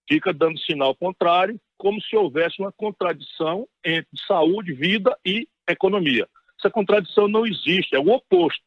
Fica 0.09 0.33
dando 0.33 0.59
sinal 0.59 0.95
contrário, 0.95 1.61
como 1.77 2.01
se 2.01 2.17
houvesse 2.17 2.61
uma 2.61 2.73
contradição 2.73 3.67
entre 3.85 4.19
saúde, 4.27 4.73
vida 4.73 5.17
e 5.25 5.47
economia. 5.69 6.29
Essa 6.59 6.71
contradição 6.71 7.29
não 7.29 7.47
existe, 7.47 7.95
é 7.95 7.99
o 7.99 8.09
oposto. 8.09 8.63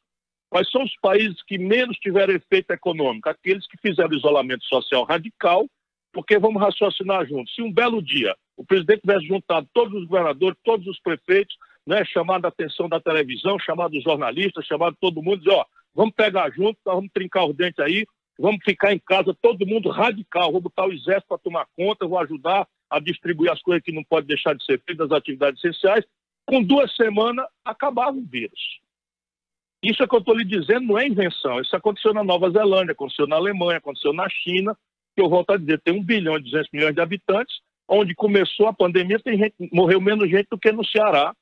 Quais 0.50 0.70
são 0.70 0.84
os 0.84 0.96
países 1.02 1.42
que 1.44 1.58
menos 1.58 1.98
tiveram 1.98 2.34
efeito 2.34 2.72
econômico? 2.72 3.30
Aqueles 3.30 3.68
que 3.68 3.78
fizeram 3.78 4.16
isolamento 4.16 4.64
social 4.66 5.04
radical, 5.04 5.68
porque 6.14 6.38
vamos 6.38 6.62
raciocinar 6.62 7.26
juntos. 7.28 7.54
Se 7.54 7.62
um 7.62 7.72
belo 7.72 8.02
dia 8.02 8.36
o 8.58 8.66
presidente 8.66 9.02
tivesse 9.02 9.28
juntado 9.28 9.68
todos 9.74 9.94
os 10.02 10.08
governadores, 10.08 10.58
todos 10.64 10.88
os 10.88 11.00
prefeitos, 11.00 11.56
né, 11.86 12.04
chamado 12.06 12.46
a 12.46 12.50
atenção 12.50 12.90
da 12.90 13.00
televisão, 13.00 13.60
chamado 13.60 13.98
os 13.98 14.04
jornalistas, 14.04 14.66
chamado 14.66 14.98
todo 15.00 15.22
mundo, 15.22 15.40
dizer, 15.40 15.52
ó, 15.52 15.66
vamos 15.94 16.14
pegar 16.14 16.50
junto, 16.52 16.80
vamos 16.84 17.12
trincar 17.14 17.48
os 17.48 17.56
dentes 17.56 17.80
aí, 17.80 18.06
vamos 18.40 18.60
ficar 18.64 18.94
em 18.94 19.00
casa 19.00 19.36
todo 19.42 19.68
mundo 19.68 19.90
radical, 19.90 20.52
vou 20.52 20.62
botar 20.62 20.88
o 20.88 20.92
exército 20.92 21.28
para 21.28 21.38
tomar 21.38 21.68
conta, 21.76 22.08
vou 22.08 22.20
ajudar 22.20 22.68
a 22.90 23.00
distribuir 23.00 23.52
as 23.52 23.62
coisas 23.62 23.84
que 23.84 23.92
não 23.92 24.04
pode 24.04 24.28
deixar 24.28 24.56
de 24.56 24.64
ser 24.64 24.82
feitas, 24.86 25.12
as 25.12 25.18
atividades 25.18 25.64
essenciais. 25.64 26.06
Com 26.46 26.62
duas 26.62 26.96
semanas, 26.96 27.46
acabava 27.64 28.16
o 28.18 28.26
vírus. 28.26 28.80
Isso 29.84 30.02
é 30.04 30.08
que 30.08 30.16
eu 30.16 30.20
estou 30.20 30.36
lhe 30.36 30.46
dizendo, 30.46 30.88
não 30.88 30.98
é 30.98 31.08
invenção. 31.08 31.60
Isso 31.60 31.76
aconteceu 31.76 32.14
na 32.14 32.24
Nova 32.24 32.50
Zelândia, 32.50 32.94
aconteceu 32.94 33.28
na 33.28 33.36
Alemanha, 33.36 33.78
aconteceu 33.78 34.14
na 34.14 34.28
China, 34.30 34.76
que 35.16 35.22
eu 35.22 35.30
volto 35.30 35.52
a 35.52 35.58
dizer, 35.58 35.80
tem 35.82 35.94
1 35.94 36.04
bilhão 36.04 36.38
e 36.38 36.42
200 36.42 36.70
milhões 36.74 36.96
de 36.96 37.02
habitantes, 37.02 37.56
onde 37.88 38.16
começou 38.16 38.68
a 38.68 38.74
pandemia, 38.74 39.20
tem 39.20 39.38
gente, 39.38 39.56
morreu 39.72 40.02
menos 40.02 40.30
gente 40.30 40.48
do 40.50 40.58
que 40.58 40.72
no 40.72 40.86
Ceará, 40.86 41.34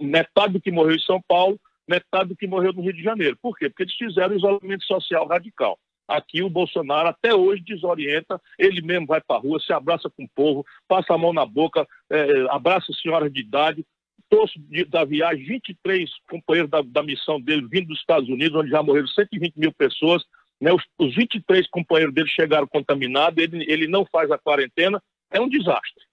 metade 0.00 0.54
do 0.54 0.60
que 0.60 0.70
morreu 0.70 0.96
em 0.96 1.00
São 1.00 1.20
Paulo, 1.26 1.58
metade 1.88 2.30
do 2.30 2.36
que 2.36 2.46
morreu 2.46 2.72
no 2.72 2.82
Rio 2.82 2.92
de 2.92 3.02
Janeiro. 3.02 3.36
Por 3.40 3.56
quê? 3.56 3.68
Porque 3.68 3.84
eles 3.84 3.94
fizeram 3.94 4.36
isolamento 4.36 4.84
social 4.84 5.26
radical. 5.26 5.78
Aqui 6.06 6.42
o 6.42 6.48
Bolsonaro 6.48 7.08
até 7.08 7.34
hoje 7.34 7.62
desorienta, 7.62 8.40
ele 8.58 8.80
mesmo 8.80 9.06
vai 9.06 9.20
para 9.20 9.36
a 9.36 9.40
rua, 9.40 9.60
se 9.60 9.72
abraça 9.72 10.08
com 10.08 10.24
o 10.24 10.28
povo, 10.34 10.64
passa 10.86 11.12
a 11.12 11.18
mão 11.18 11.34
na 11.34 11.44
boca, 11.44 11.86
é, 12.10 12.46
abraça 12.50 12.92
senhoras 13.02 13.30
de 13.30 13.40
idade. 13.40 13.84
Trouxe 14.30 14.58
da 14.88 15.04
viagem 15.04 15.44
23 15.44 16.10
companheiros 16.30 16.70
da, 16.70 16.82
da 16.82 17.02
missão 17.02 17.40
dele 17.40 17.66
vindo 17.70 17.88
dos 17.88 17.98
Estados 17.98 18.28
Unidos, 18.28 18.58
onde 18.58 18.70
já 18.70 18.82
morreram 18.82 19.06
120 19.06 19.54
mil 19.56 19.72
pessoas, 19.72 20.22
né? 20.60 20.72
Os, 20.72 20.82
os 20.98 21.14
23 21.14 21.68
companheiros 21.68 22.14
dele 22.14 22.28
chegaram 22.28 22.66
contaminados, 22.66 23.42
ele, 23.42 23.64
ele 23.70 23.86
não 23.86 24.06
faz 24.10 24.30
a 24.30 24.38
quarentena, 24.38 25.02
é 25.30 25.40
um 25.40 25.48
desastre. 25.48 26.04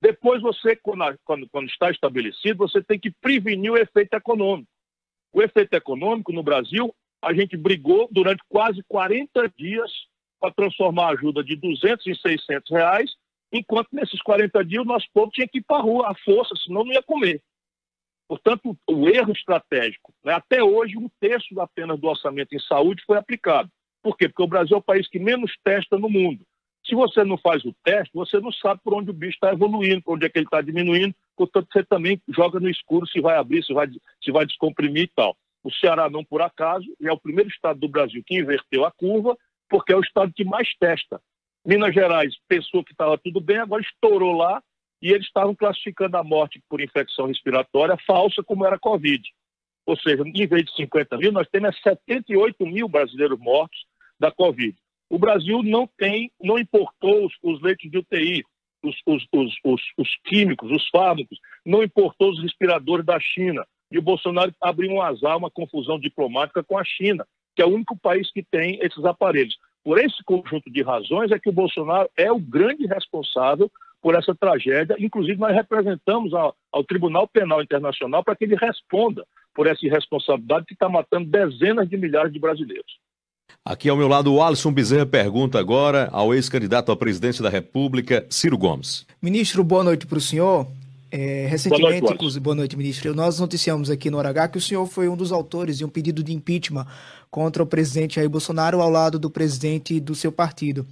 Depois 0.00 0.42
você, 0.42 0.76
quando, 0.76 1.18
quando, 1.24 1.66
está 1.66 1.90
estabelecido, 1.90 2.58
você 2.58 2.82
tem 2.82 2.98
que 2.98 3.10
prevenir 3.10 3.72
o 3.72 3.76
efeito 3.76 4.14
econômico. 4.14 4.70
O 5.32 5.42
efeito 5.42 5.74
econômico 5.74 6.32
no 6.32 6.42
Brasil, 6.42 6.94
a 7.22 7.32
gente 7.32 7.56
brigou 7.56 8.08
durante 8.10 8.42
quase 8.48 8.82
40 8.88 9.48
dias 9.56 9.90
para 10.38 10.52
transformar 10.52 11.06
a 11.06 11.12
ajuda 11.12 11.42
de 11.42 11.56
200 11.56 12.06
em 12.06 12.14
600 12.14 12.70
reais, 12.70 13.10
enquanto 13.52 13.88
nesses 13.92 14.20
40 14.22 14.64
dias 14.64 14.82
o 14.84 14.86
nosso 14.86 15.06
povo 15.12 15.30
tinha 15.30 15.48
que 15.48 15.58
ir 15.58 15.62
para 15.62 15.78
a 15.78 15.82
rua, 15.82 16.10
à 16.10 16.14
força, 16.14 16.54
senão 16.64 16.84
não 16.84 16.92
ia 16.92 17.02
comer. 17.02 17.42
Portanto, 18.28 18.76
o 18.88 19.08
erro 19.08 19.32
estratégico, 19.32 20.12
né? 20.24 20.34
até 20.34 20.62
hoje, 20.62 20.98
um 20.98 21.08
terço 21.20 21.58
apenas 21.60 21.98
do 21.98 22.08
orçamento 22.08 22.54
em 22.54 22.60
saúde 22.60 23.02
foi 23.06 23.16
aplicado. 23.16 23.70
Por 24.02 24.16
quê? 24.16 24.28
Porque 24.28 24.42
o 24.42 24.48
Brasil 24.48 24.76
é 24.76 24.78
o 24.78 24.82
país 24.82 25.08
que 25.08 25.18
menos 25.18 25.52
testa 25.64 25.96
no 25.96 26.08
mundo. 26.08 26.44
Se 26.88 26.94
você 26.94 27.24
não 27.24 27.36
faz 27.36 27.64
o 27.64 27.74
teste, 27.82 28.14
você 28.14 28.38
não 28.38 28.52
sabe 28.52 28.80
por 28.84 28.94
onde 28.94 29.10
o 29.10 29.14
bicho 29.14 29.34
está 29.34 29.52
evoluindo, 29.52 30.02
por 30.02 30.14
onde 30.14 30.26
é 30.26 30.28
que 30.28 30.38
ele 30.38 30.46
está 30.46 30.60
diminuindo, 30.60 31.14
portanto, 31.36 31.66
você 31.72 31.82
também 31.82 32.20
joga 32.28 32.60
no 32.60 32.68
escuro 32.68 33.06
se 33.08 33.20
vai 33.20 33.36
abrir, 33.36 33.64
se 33.64 33.72
vai, 33.72 33.88
se 34.22 34.30
vai 34.30 34.46
descomprimir 34.46 35.04
e 35.04 35.08
tal. 35.08 35.36
O 35.64 35.72
Ceará, 35.72 36.08
não 36.08 36.24
por 36.24 36.42
acaso, 36.42 36.86
é 37.02 37.10
o 37.10 37.18
primeiro 37.18 37.50
estado 37.50 37.80
do 37.80 37.88
Brasil 37.88 38.22
que 38.24 38.38
inverteu 38.38 38.84
a 38.84 38.92
curva, 38.92 39.36
porque 39.68 39.92
é 39.92 39.96
o 39.96 40.00
estado 40.00 40.32
que 40.32 40.44
mais 40.44 40.68
testa. 40.78 41.20
Minas 41.64 41.92
Gerais 41.92 42.32
pensou 42.46 42.84
que 42.84 42.92
estava 42.92 43.18
tudo 43.18 43.40
bem, 43.40 43.58
agora 43.58 43.82
estourou 43.82 44.36
lá 44.36 44.62
e 45.02 45.10
eles 45.10 45.26
estavam 45.26 45.56
classificando 45.56 46.16
a 46.16 46.22
morte 46.22 46.62
por 46.68 46.80
infecção 46.80 47.26
respiratória 47.26 47.96
falsa 48.06 48.44
como 48.44 48.64
era 48.64 48.78
Covid. 48.78 49.22
Ou 49.84 49.96
seja, 49.98 50.22
em 50.22 50.46
vez 50.46 50.64
de 50.64 50.76
50 50.76 51.16
mil, 51.18 51.32
nós 51.32 51.48
temos 51.48 51.76
78 51.82 52.64
mil 52.64 52.88
brasileiros 52.88 53.38
mortos 53.38 53.86
da 54.18 54.30
Covid. 54.30 54.76
O 55.08 55.18
Brasil 55.18 55.62
não 55.62 55.88
tem, 55.98 56.30
não 56.42 56.58
importou 56.58 57.26
os, 57.26 57.32
os 57.42 57.60
leitos 57.62 57.90
de 57.90 57.98
UTI, 57.98 58.42
os, 58.82 58.96
os, 59.06 59.26
os, 59.32 59.82
os, 59.96 60.16
químicos, 60.24 60.70
os 60.70 60.88
fármacos, 60.88 61.38
não 61.64 61.82
importou 61.82 62.30
os 62.30 62.42
respiradores 62.42 63.04
da 63.04 63.18
China. 63.20 63.66
E 63.90 63.98
o 63.98 64.02
Bolsonaro 64.02 64.52
abriu 64.60 64.90
um 64.90 65.02
azar, 65.02 65.36
uma 65.36 65.50
confusão 65.50 65.98
diplomática 65.98 66.62
com 66.62 66.76
a 66.76 66.84
China, 66.84 67.26
que 67.54 67.62
é 67.62 67.66
o 67.66 67.72
único 67.72 67.96
país 67.96 68.30
que 68.32 68.42
tem 68.42 68.78
esses 68.82 69.04
aparelhos. 69.04 69.56
Por 69.84 69.98
esse 69.98 70.22
conjunto 70.24 70.70
de 70.70 70.82
razões 70.82 71.30
é 71.30 71.38
que 71.38 71.48
o 71.48 71.52
Bolsonaro 71.52 72.10
é 72.16 72.30
o 72.30 72.40
grande 72.40 72.86
responsável 72.86 73.70
por 74.02 74.14
essa 74.16 74.34
tragédia. 74.34 74.96
Inclusive, 74.98 75.38
nós 75.38 75.54
representamos 75.54 76.34
ao, 76.34 76.54
ao 76.72 76.84
Tribunal 76.84 77.28
Penal 77.28 77.62
Internacional 77.62 78.24
para 78.24 78.34
que 78.34 78.44
ele 78.44 78.56
responda 78.56 79.24
por 79.54 79.66
essa 79.66 79.86
irresponsabilidade 79.86 80.66
que 80.66 80.74
está 80.74 80.88
matando 80.88 81.30
dezenas 81.30 81.88
de 81.88 81.96
milhares 81.96 82.32
de 82.32 82.38
brasileiros. 82.38 82.98
Aqui 83.66 83.88
ao 83.88 83.96
meu 83.96 84.06
lado, 84.06 84.32
o 84.32 84.40
Alisson 84.40 84.70
Bezerra 84.70 85.04
pergunta 85.04 85.58
agora 85.58 86.08
ao 86.12 86.32
ex-candidato 86.32 86.92
à 86.92 86.96
presidência 86.96 87.42
da 87.42 87.50
República, 87.50 88.24
Ciro 88.30 88.56
Gomes. 88.56 89.04
Ministro, 89.20 89.64
boa 89.64 89.82
noite 89.82 90.06
para 90.06 90.18
o 90.18 90.20
senhor. 90.20 90.68
É, 91.10 91.48
recentemente, 91.50 92.00
boa 92.00 92.14
noite, 92.14 92.40
boa 92.40 92.54
noite, 92.54 92.76
ministro. 92.76 93.12
Nós 93.12 93.40
noticiamos 93.40 93.90
aqui 93.90 94.08
no 94.08 94.18
Hora 94.18 94.48
que 94.48 94.56
o 94.56 94.60
senhor 94.60 94.86
foi 94.86 95.08
um 95.08 95.16
dos 95.16 95.32
autores 95.32 95.76
de 95.76 95.84
um 95.84 95.88
pedido 95.88 96.22
de 96.22 96.32
impeachment 96.32 96.86
contra 97.28 97.60
o 97.60 97.66
presidente 97.66 98.14
Jair 98.14 98.30
Bolsonaro 98.30 98.80
ao 98.80 98.88
lado 98.88 99.18
do 99.18 99.28
presidente 99.28 99.98
do 99.98 100.14
seu 100.14 100.30
partido. 100.30 100.86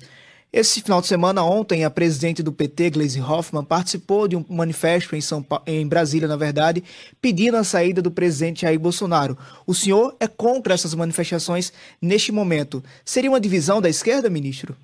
Esse 0.57 0.81
final 0.81 1.01
de 1.01 1.09
semana, 1.09 1.43
ontem, 1.43 1.85
a 1.85 1.91
presidente 1.91 2.41
do 2.41 2.53
PT, 2.53 2.91
Gleisi 2.91 3.21
Hoffmann, 3.21 3.65
participou 3.65 4.29
de 4.29 4.37
um 4.37 4.45
manifesto 4.49 5.17
em, 5.17 5.21
São 5.21 5.43
pa... 5.43 5.61
em 5.67 5.85
Brasília, 5.85 6.29
na 6.29 6.37
verdade, 6.37 6.81
pedindo 7.21 7.57
a 7.57 7.65
saída 7.65 8.01
do 8.01 8.09
presidente 8.09 8.61
Jair 8.61 8.79
Bolsonaro. 8.79 9.37
O 9.67 9.75
senhor 9.75 10.17
é 10.21 10.29
contra 10.29 10.73
essas 10.73 10.95
manifestações 10.95 11.73
neste 12.01 12.31
momento. 12.31 12.85
Seria 13.05 13.31
uma 13.31 13.41
divisão 13.41 13.83
da 13.83 13.89
esquerda, 13.89 14.31
ministro? 14.31 14.77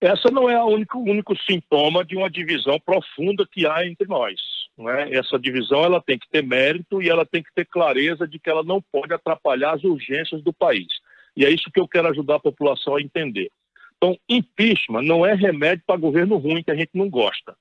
Essa 0.00 0.32
não 0.32 0.50
é 0.50 0.60
o 0.60 0.66
único, 0.66 0.98
único 0.98 1.36
sintoma 1.48 2.04
de 2.04 2.16
uma 2.16 2.28
divisão 2.28 2.76
profunda 2.80 3.46
que 3.48 3.68
há 3.68 3.86
entre 3.86 4.08
nós. 4.08 4.34
É? 4.80 5.16
Essa 5.16 5.38
divisão 5.38 5.84
ela 5.84 6.02
tem 6.02 6.18
que 6.18 6.28
ter 6.28 6.42
mérito 6.42 7.00
e 7.00 7.08
ela 7.08 7.24
tem 7.24 7.40
que 7.40 7.54
ter 7.54 7.66
clareza 7.66 8.26
de 8.26 8.40
que 8.40 8.50
ela 8.50 8.64
não 8.64 8.82
pode 8.90 9.14
atrapalhar 9.14 9.76
as 9.76 9.84
urgências 9.84 10.42
do 10.42 10.52
país. 10.52 10.88
E 11.36 11.44
é 11.44 11.50
isso 11.50 11.70
que 11.72 11.78
eu 11.78 11.86
quero 11.86 12.08
ajudar 12.08 12.34
a 12.34 12.40
população 12.40 12.96
a 12.96 13.00
entender. 13.00 13.48
Então, 13.98 14.16
impeachment 14.28 15.02
não 15.02 15.26
é 15.26 15.34
remédio 15.34 15.84
para 15.86 16.00
governo 16.00 16.36
ruim 16.36 16.62
que 16.62 16.70
a 16.70 16.76
gente 16.76 16.90
não 16.94 17.10
gosta. 17.10 17.56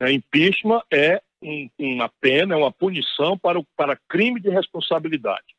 É, 0.00 0.10
impeachment 0.10 0.82
é 0.92 1.22
um, 1.42 1.68
uma 1.78 2.10
pena, 2.20 2.54
é 2.54 2.56
uma 2.56 2.72
punição 2.72 3.38
para, 3.38 3.58
o, 3.58 3.64
para 3.76 3.98
crime 4.08 4.40
de 4.40 4.50
responsabilidade. 4.50 5.55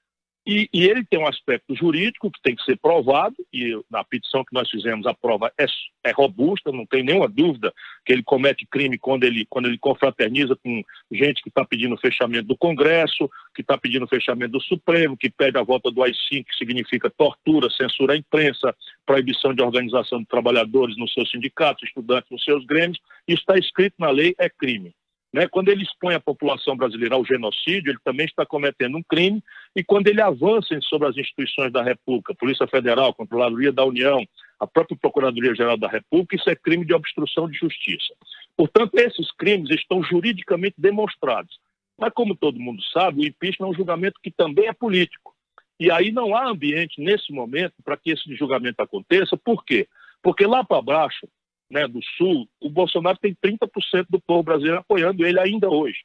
E, 0.47 0.69
e, 0.73 0.85
ele 0.85 1.03
tem 1.03 1.19
um 1.19 1.27
aspecto 1.27 1.75
jurídico 1.75 2.31
que 2.31 2.41
tem 2.41 2.55
que 2.55 2.63
ser 2.63 2.77
provado, 2.77 3.35
e 3.51 3.77
na 3.91 4.01
petição 4.01 4.45
que 4.45 4.53
nós 4.53 4.69
fizemos, 4.69 5.05
a 5.05 5.13
prova 5.13 5.51
é, 5.59 5.65
é 6.05 6.11
robusta, 6.11 6.71
não 6.71 6.85
tem 6.85 7.03
nenhuma 7.03 7.27
dúvida 7.27 7.73
que 8.05 8.13
ele 8.13 8.23
comete 8.23 8.65
crime 8.65 8.97
quando 8.97 9.25
ele, 9.25 9.45
quando 9.49 9.65
ele 9.65 9.77
confraterniza 9.77 10.55
com 10.55 10.81
gente 11.11 11.43
que 11.43 11.49
está 11.49 11.65
pedindo 11.65 11.95
o 11.95 11.99
fechamento 11.99 12.47
do 12.47 12.55
Congresso, 12.55 13.29
que 13.53 13.59
está 13.59 13.77
pedindo 13.77 14.05
o 14.05 14.07
fechamento 14.07 14.53
do 14.53 14.61
Supremo, 14.61 15.17
que 15.17 15.29
pede 15.29 15.57
a 15.57 15.63
volta 15.63 15.91
do 15.91 16.01
AI-5, 16.01 16.45
que 16.45 16.55
significa 16.57 17.09
tortura, 17.09 17.69
censura 17.69 18.13
à 18.13 18.17
imprensa, 18.17 18.73
proibição 19.05 19.53
de 19.53 19.61
organização 19.61 20.19
de 20.19 20.27
trabalhadores 20.27 20.95
nos 20.95 21.13
seus 21.13 21.29
sindicatos, 21.29 21.83
estudantes 21.83 22.31
nos 22.31 22.45
seus 22.45 22.65
grêmios. 22.65 22.99
Isso 23.27 23.41
está 23.41 23.57
escrito 23.57 23.95
na 23.99 24.11
lei, 24.11 24.33
é 24.39 24.49
crime. 24.49 24.95
Né? 25.33 25.47
Quando 25.47 25.69
ele 25.69 25.83
expõe 25.83 26.15
a 26.15 26.19
população 26.19 26.75
brasileira 26.75 27.15
ao 27.15 27.25
genocídio, 27.25 27.91
ele 27.91 27.99
também 28.03 28.25
está 28.25 28.45
cometendo 28.45 28.97
um 28.97 29.03
crime, 29.03 29.43
e 29.75 29.83
quando 29.83 30.07
ele 30.07 30.21
avança 30.21 30.79
sobre 30.81 31.07
as 31.07 31.17
instituições 31.17 31.71
da 31.71 31.83
República, 31.83 32.33
Polícia 32.35 32.67
Federal, 32.67 33.13
Controladoria 33.13 33.71
da 33.71 33.83
União, 33.83 34.25
a 34.59 34.65
própria 34.65 34.97
Procuradoria-Geral 34.97 35.77
da 35.77 35.87
República, 35.87 36.35
isso 36.35 36.49
é 36.49 36.55
crime 36.55 36.85
de 36.85 36.93
obstrução 36.93 37.49
de 37.49 37.57
justiça. 37.57 38.13
Portanto, 38.55 38.95
esses 38.95 39.31
crimes 39.33 39.69
estão 39.69 40.01
juridicamente 40.01 40.75
demonstrados. 40.77 41.59
Mas, 41.99 42.13
como 42.13 42.35
todo 42.35 42.59
mundo 42.59 42.81
sabe, 42.93 43.21
o 43.21 43.25
impeachment 43.25 43.67
é 43.67 43.69
um 43.69 43.75
julgamento 43.75 44.19
que 44.21 44.31
também 44.31 44.67
é 44.67 44.73
político. 44.73 45.35
E 45.79 45.91
aí 45.91 46.11
não 46.11 46.35
há 46.35 46.47
ambiente, 46.47 47.01
nesse 47.01 47.31
momento, 47.31 47.73
para 47.83 47.97
que 47.97 48.11
esse 48.11 48.35
julgamento 48.35 48.81
aconteça. 48.81 49.37
Por 49.37 49.63
quê? 49.63 49.87
Porque 50.21 50.45
lá 50.45 50.63
para 50.63 50.81
baixo, 50.81 51.27
né, 51.69 51.87
do 51.87 51.99
Sul, 52.17 52.47
o 52.61 52.69
Bolsonaro 52.69 53.17
tem 53.17 53.35
30% 53.35 54.05
do 54.09 54.19
povo 54.19 54.43
brasileiro 54.43 54.79
apoiando 54.79 55.25
ele 55.25 55.39
ainda 55.39 55.69
hoje. 55.69 55.99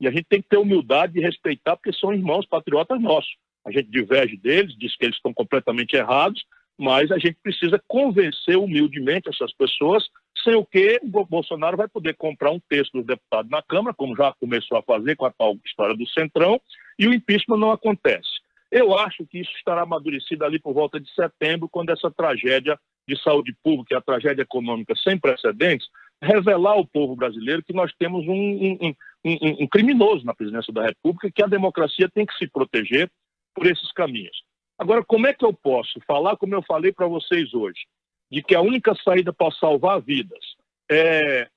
E 0.00 0.06
a 0.06 0.10
gente 0.10 0.26
tem 0.28 0.42
que 0.42 0.48
ter 0.48 0.58
humildade 0.58 1.14
de 1.14 1.20
respeitar, 1.20 1.76
porque 1.76 1.92
são 1.92 2.12
irmãos 2.12 2.46
patriotas 2.46 3.00
nossos. 3.00 3.36
A 3.64 3.70
gente 3.70 3.90
diverge 3.90 4.36
deles, 4.36 4.76
diz 4.76 4.96
que 4.96 5.04
eles 5.04 5.16
estão 5.16 5.32
completamente 5.32 5.96
errados, 5.96 6.44
mas 6.78 7.10
a 7.10 7.18
gente 7.18 7.38
precisa 7.42 7.82
convencer 7.88 8.56
humildemente 8.56 9.28
essas 9.28 9.52
pessoas, 9.54 10.04
sem 10.44 10.54
o 10.54 10.64
que 10.64 11.00
o 11.02 11.24
Bolsonaro 11.24 11.76
vai 11.76 11.88
poder 11.88 12.14
comprar 12.14 12.50
um 12.50 12.60
terço 12.68 12.92
dos 12.92 13.06
deputados 13.06 13.50
na 13.50 13.62
Câmara, 13.62 13.94
como 13.94 14.14
já 14.14 14.32
começou 14.34 14.76
a 14.76 14.82
fazer 14.82 15.16
com 15.16 15.24
a 15.24 15.32
tal 15.32 15.56
história 15.64 15.96
do 15.96 16.06
Centrão, 16.08 16.60
e 16.98 17.08
o 17.08 17.14
impeachment 17.14 17.56
não 17.56 17.70
acontece. 17.70 18.28
Eu 18.70 18.96
acho 18.98 19.26
que 19.26 19.38
isso 19.38 19.52
estará 19.56 19.82
amadurecido 19.82 20.44
ali 20.44 20.58
por 20.58 20.74
volta 20.74 21.00
de 21.00 21.12
setembro, 21.14 21.68
quando 21.68 21.90
essa 21.90 22.10
tragédia 22.10 22.78
de 23.06 23.20
saúde 23.22 23.54
pública 23.62 23.94
e 23.94 23.96
a 23.96 24.00
tragédia 24.00 24.42
econômica 24.42 24.94
sem 24.96 25.18
precedentes, 25.18 25.86
revelar 26.20 26.72
ao 26.72 26.86
povo 26.86 27.14
brasileiro 27.14 27.62
que 27.62 27.72
nós 27.72 27.92
temos 27.98 28.26
um, 28.26 28.32
um, 28.32 28.94
um, 29.24 29.62
um, 29.62 29.66
criminoso 29.68 30.24
na 30.24 30.34
presidência 30.34 30.72
da 30.72 30.84
República, 30.84 31.30
que 31.30 31.42
a 31.42 31.46
democracia 31.46 32.08
tem 32.08 32.24
que 32.24 32.36
se 32.36 32.48
proteger 32.48 33.10
por 33.54 33.66
esses 33.66 33.92
caminhos. 33.92 34.42
Agora, 34.78 35.04
como 35.04 35.26
é 35.26 35.32
que 35.32 35.44
eu 35.44 35.52
posso 35.52 36.00
falar, 36.06 36.36
como 36.36 36.54
eu 36.54 36.62
falei 36.62 36.92
para 36.92 37.06
vocês 37.06 37.54
hoje, 37.54 37.86
de 38.30 38.42
que 38.42 38.54
a 38.54 38.60
única 38.60 38.94
saída 39.02 39.32
para 39.32 39.52
salvar 39.52 40.00
vidas 40.00 40.56
é 40.90 41.48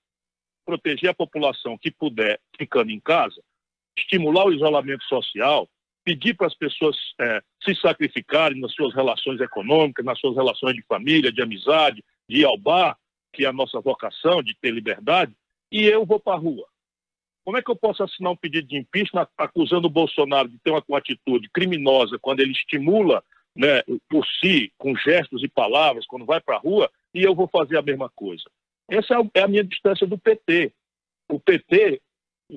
proteger 0.66 1.10
a 1.10 1.16
população 1.16 1.78
que 1.78 1.92
puder 1.92 2.40
ficando 2.58 2.92
em 2.92 3.00
casa, 3.00 3.42
estimular 3.98 4.46
o 4.46 4.54
isolamento 4.54 5.04
social, 5.06 5.68
pedir 6.10 6.34
para 6.34 6.48
as 6.48 6.56
pessoas 6.56 6.98
é, 7.22 7.40
se 7.64 7.76
sacrificarem 7.76 8.60
nas 8.60 8.74
suas 8.74 8.96
relações 8.96 9.40
econômicas, 9.40 10.04
nas 10.04 10.20
suas 10.20 10.36
relações 10.36 10.74
de 10.74 10.82
família, 10.88 11.32
de 11.32 11.40
amizade, 11.40 12.04
de 12.28 12.38
ir 12.38 12.46
ao 12.46 12.58
bar, 12.58 12.98
que 13.32 13.46
é 13.46 13.48
a 13.48 13.54
nossa 13.54 13.80
vocação, 13.80 14.42
de 14.42 14.56
ter 14.60 14.72
liberdade, 14.72 15.32
e 15.72 15.84
eu 15.84 16.04
vou 16.08 16.20
para 16.20 16.34
a 16.34 16.40
rua. 16.40 16.66
Como 17.46 17.58
é 17.58 17.62
que 17.62 17.70
eu 17.70 17.76
posso 17.76 18.02
assinar 18.02 18.32
um 18.32 18.36
pedido 18.36 18.68
de 18.68 18.76
impeachment 18.76 19.28
acusando 19.38 19.86
o 19.86 19.92
Bolsonaro 19.92 20.50
de 20.50 20.58
ter 20.58 20.72
uma, 20.72 20.84
uma 20.88 20.98
atitude 20.98 21.48
criminosa 21.54 22.18
quando 22.20 22.40
ele 22.40 22.54
estimula 22.54 23.24
né, 23.56 23.84
por 24.10 24.26
si, 24.42 24.74
com 24.80 24.96
gestos 24.96 25.44
e 25.44 25.48
palavras, 25.48 26.08
quando 26.08 26.26
vai 26.26 26.42
para 26.42 26.56
a 26.56 26.60
rua, 26.60 26.90
e 27.14 27.22
eu 27.22 27.36
vou 27.36 27.48
fazer 27.48 27.78
a 27.78 27.84
mesma 27.84 28.10
coisa? 28.16 28.46
Essa 28.90 29.14
é 29.36 29.42
a 29.42 29.48
minha 29.48 29.64
distância 29.64 30.08
do 30.08 30.18
PT. 30.18 30.74
O 31.30 31.40
PT 31.40 32.02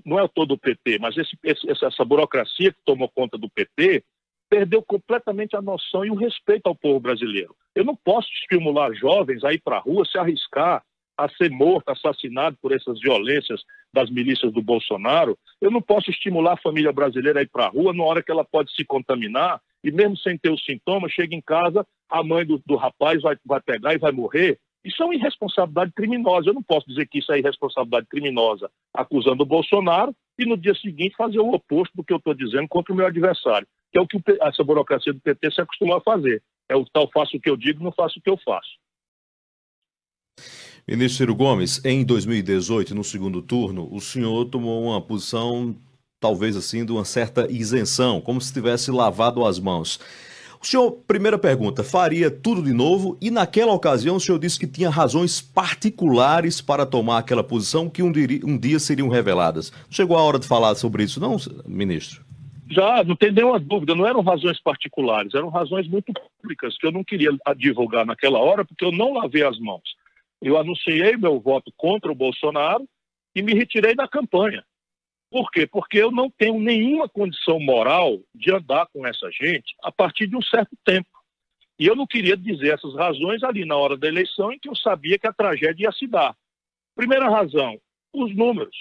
não 0.04 0.18
é 0.18 0.26
todo 0.28 0.52
o 0.52 0.58
PT, 0.58 0.98
mas 0.98 1.16
esse, 1.16 1.36
essa 1.84 2.04
burocracia 2.04 2.72
que 2.72 2.78
tomou 2.84 3.08
conta 3.08 3.36
do 3.36 3.50
PT 3.50 4.02
perdeu 4.48 4.82
completamente 4.82 5.56
a 5.56 5.62
noção 5.62 6.04
e 6.04 6.10
o 6.10 6.14
respeito 6.14 6.66
ao 6.66 6.74
povo 6.74 7.00
brasileiro. 7.00 7.54
Eu 7.74 7.84
não 7.84 7.96
posso 7.96 8.28
estimular 8.42 8.92
jovens 8.94 9.42
a 9.44 9.52
ir 9.52 9.60
para 9.62 9.76
a 9.76 9.80
rua, 9.80 10.04
se 10.04 10.18
arriscar 10.18 10.82
a 11.16 11.28
ser 11.28 11.50
morto, 11.50 11.90
assassinado 11.90 12.56
por 12.60 12.72
essas 12.72 13.00
violências 13.00 13.62
das 13.92 14.10
milícias 14.10 14.52
do 14.52 14.62
Bolsonaro. 14.62 15.38
Eu 15.60 15.70
não 15.70 15.80
posso 15.80 16.10
estimular 16.10 16.54
a 16.54 16.62
família 16.62 16.92
brasileira 16.92 17.40
a 17.40 17.42
ir 17.42 17.48
para 17.50 17.66
a 17.66 17.68
rua 17.68 17.92
na 17.92 18.02
hora 18.04 18.22
que 18.22 18.30
ela 18.30 18.44
pode 18.44 18.74
se 18.74 18.84
contaminar 18.84 19.60
e 19.84 19.90
mesmo 19.90 20.16
sem 20.16 20.38
ter 20.38 20.50
os 20.50 20.64
sintomas, 20.64 21.12
chega 21.12 21.34
em 21.34 21.40
casa, 21.40 21.86
a 22.08 22.22
mãe 22.22 22.46
do, 22.46 22.62
do 22.64 22.76
rapaz 22.76 23.20
vai, 23.22 23.36
vai 23.44 23.60
pegar 23.60 23.94
e 23.94 23.98
vai 23.98 24.12
morrer. 24.12 24.58
Isso 24.84 25.02
é 25.02 25.06
uma 25.06 25.14
irresponsabilidade 25.14 25.92
criminosa. 25.92 26.50
Eu 26.50 26.54
não 26.54 26.62
posso 26.62 26.86
dizer 26.88 27.06
que 27.06 27.18
isso 27.18 27.32
é 27.32 27.38
irresponsabilidade 27.38 28.06
criminosa 28.06 28.70
acusando 28.92 29.42
o 29.42 29.46
Bolsonaro 29.46 30.14
e 30.38 30.44
no 30.44 30.56
dia 30.56 30.74
seguinte 30.74 31.14
fazer 31.16 31.38
o 31.38 31.52
oposto 31.52 31.92
do 31.94 32.04
que 32.04 32.12
eu 32.12 32.16
estou 32.16 32.34
dizendo 32.34 32.66
contra 32.68 32.92
o 32.92 32.96
meu 32.96 33.06
adversário, 33.06 33.66
que 33.92 33.98
é 33.98 34.00
o 34.00 34.06
que 34.06 34.18
essa 34.40 34.64
burocracia 34.64 35.12
do 35.12 35.20
PT 35.20 35.52
se 35.52 35.60
acostumou 35.60 35.96
a 35.96 36.00
fazer. 36.00 36.42
É 36.68 36.74
o 36.74 36.84
tal 36.84 37.08
faço 37.12 37.36
o 37.36 37.40
que 37.40 37.50
eu 37.50 37.56
digo, 37.56 37.84
não 37.84 37.92
faço 37.92 38.18
o 38.18 38.22
que 38.22 38.30
eu 38.30 38.38
faço. 38.38 38.70
Ministro 40.88 41.18
Ciro 41.18 41.34
Gomes, 41.34 41.84
em 41.84 42.04
2018, 42.04 42.92
no 42.92 43.04
segundo 43.04 43.40
turno, 43.40 43.88
o 43.92 44.00
senhor 44.00 44.46
tomou 44.46 44.82
uma 44.82 45.00
posição, 45.00 45.76
talvez 46.18 46.56
assim, 46.56 46.84
de 46.84 46.90
uma 46.90 47.04
certa 47.04 47.46
isenção, 47.48 48.20
como 48.20 48.40
se 48.40 48.52
tivesse 48.52 48.90
lavado 48.90 49.44
as 49.44 49.60
mãos. 49.60 50.00
O 50.62 50.66
senhor, 50.66 50.92
primeira 51.08 51.36
pergunta, 51.36 51.82
faria 51.82 52.30
tudo 52.30 52.62
de 52.62 52.72
novo? 52.72 53.18
E 53.20 53.32
naquela 53.32 53.72
ocasião 53.72 54.14
o 54.14 54.20
senhor 54.20 54.38
disse 54.38 54.60
que 54.60 54.66
tinha 54.66 54.88
razões 54.88 55.40
particulares 55.40 56.60
para 56.60 56.86
tomar 56.86 57.18
aquela 57.18 57.42
posição 57.42 57.90
que 57.90 58.00
um, 58.00 58.12
dia, 58.12 58.40
um 58.44 58.56
dia 58.56 58.78
seriam 58.78 59.08
reveladas. 59.08 59.72
Chegou 59.90 60.16
a 60.16 60.22
hora 60.22 60.38
de 60.38 60.46
falar 60.46 60.76
sobre 60.76 61.02
isso, 61.02 61.18
não, 61.18 61.36
ministro? 61.66 62.24
Já, 62.70 63.02
não 63.02 63.16
tem 63.16 63.32
nenhuma 63.32 63.58
dúvida, 63.58 63.96
não 63.96 64.06
eram 64.06 64.22
razões 64.22 64.62
particulares, 64.62 65.34
eram 65.34 65.48
razões 65.48 65.88
muito 65.88 66.12
públicas 66.12 66.78
que 66.78 66.86
eu 66.86 66.92
não 66.92 67.02
queria 67.02 67.30
divulgar 67.56 68.06
naquela 68.06 68.38
hora, 68.38 68.64
porque 68.64 68.84
eu 68.84 68.92
não 68.92 69.14
lavei 69.14 69.44
as 69.44 69.58
mãos. 69.58 69.82
Eu 70.40 70.56
anunciei 70.56 71.16
meu 71.16 71.40
voto 71.40 71.72
contra 71.76 72.10
o 72.10 72.14
Bolsonaro 72.14 72.86
e 73.34 73.42
me 73.42 73.52
retirei 73.52 73.96
da 73.96 74.06
campanha. 74.06 74.62
Por 75.32 75.50
quê? 75.50 75.66
Porque 75.66 75.96
eu 75.96 76.10
não 76.10 76.28
tenho 76.28 76.60
nenhuma 76.60 77.08
condição 77.08 77.58
moral 77.58 78.20
de 78.34 78.52
andar 78.54 78.86
com 78.92 79.06
essa 79.06 79.30
gente 79.30 79.74
a 79.82 79.90
partir 79.90 80.26
de 80.26 80.36
um 80.36 80.42
certo 80.42 80.76
tempo. 80.84 81.08
E 81.78 81.86
eu 81.86 81.96
não 81.96 82.06
queria 82.06 82.36
dizer 82.36 82.74
essas 82.74 82.94
razões 82.94 83.42
ali 83.42 83.64
na 83.64 83.74
hora 83.74 83.96
da 83.96 84.06
eleição 84.06 84.52
em 84.52 84.58
que 84.58 84.68
eu 84.68 84.76
sabia 84.76 85.18
que 85.18 85.26
a 85.26 85.32
tragédia 85.32 85.84
ia 85.84 85.92
se 85.92 86.06
dar. 86.06 86.36
Primeira 86.94 87.30
razão, 87.30 87.80
os 88.12 88.36
números. 88.36 88.76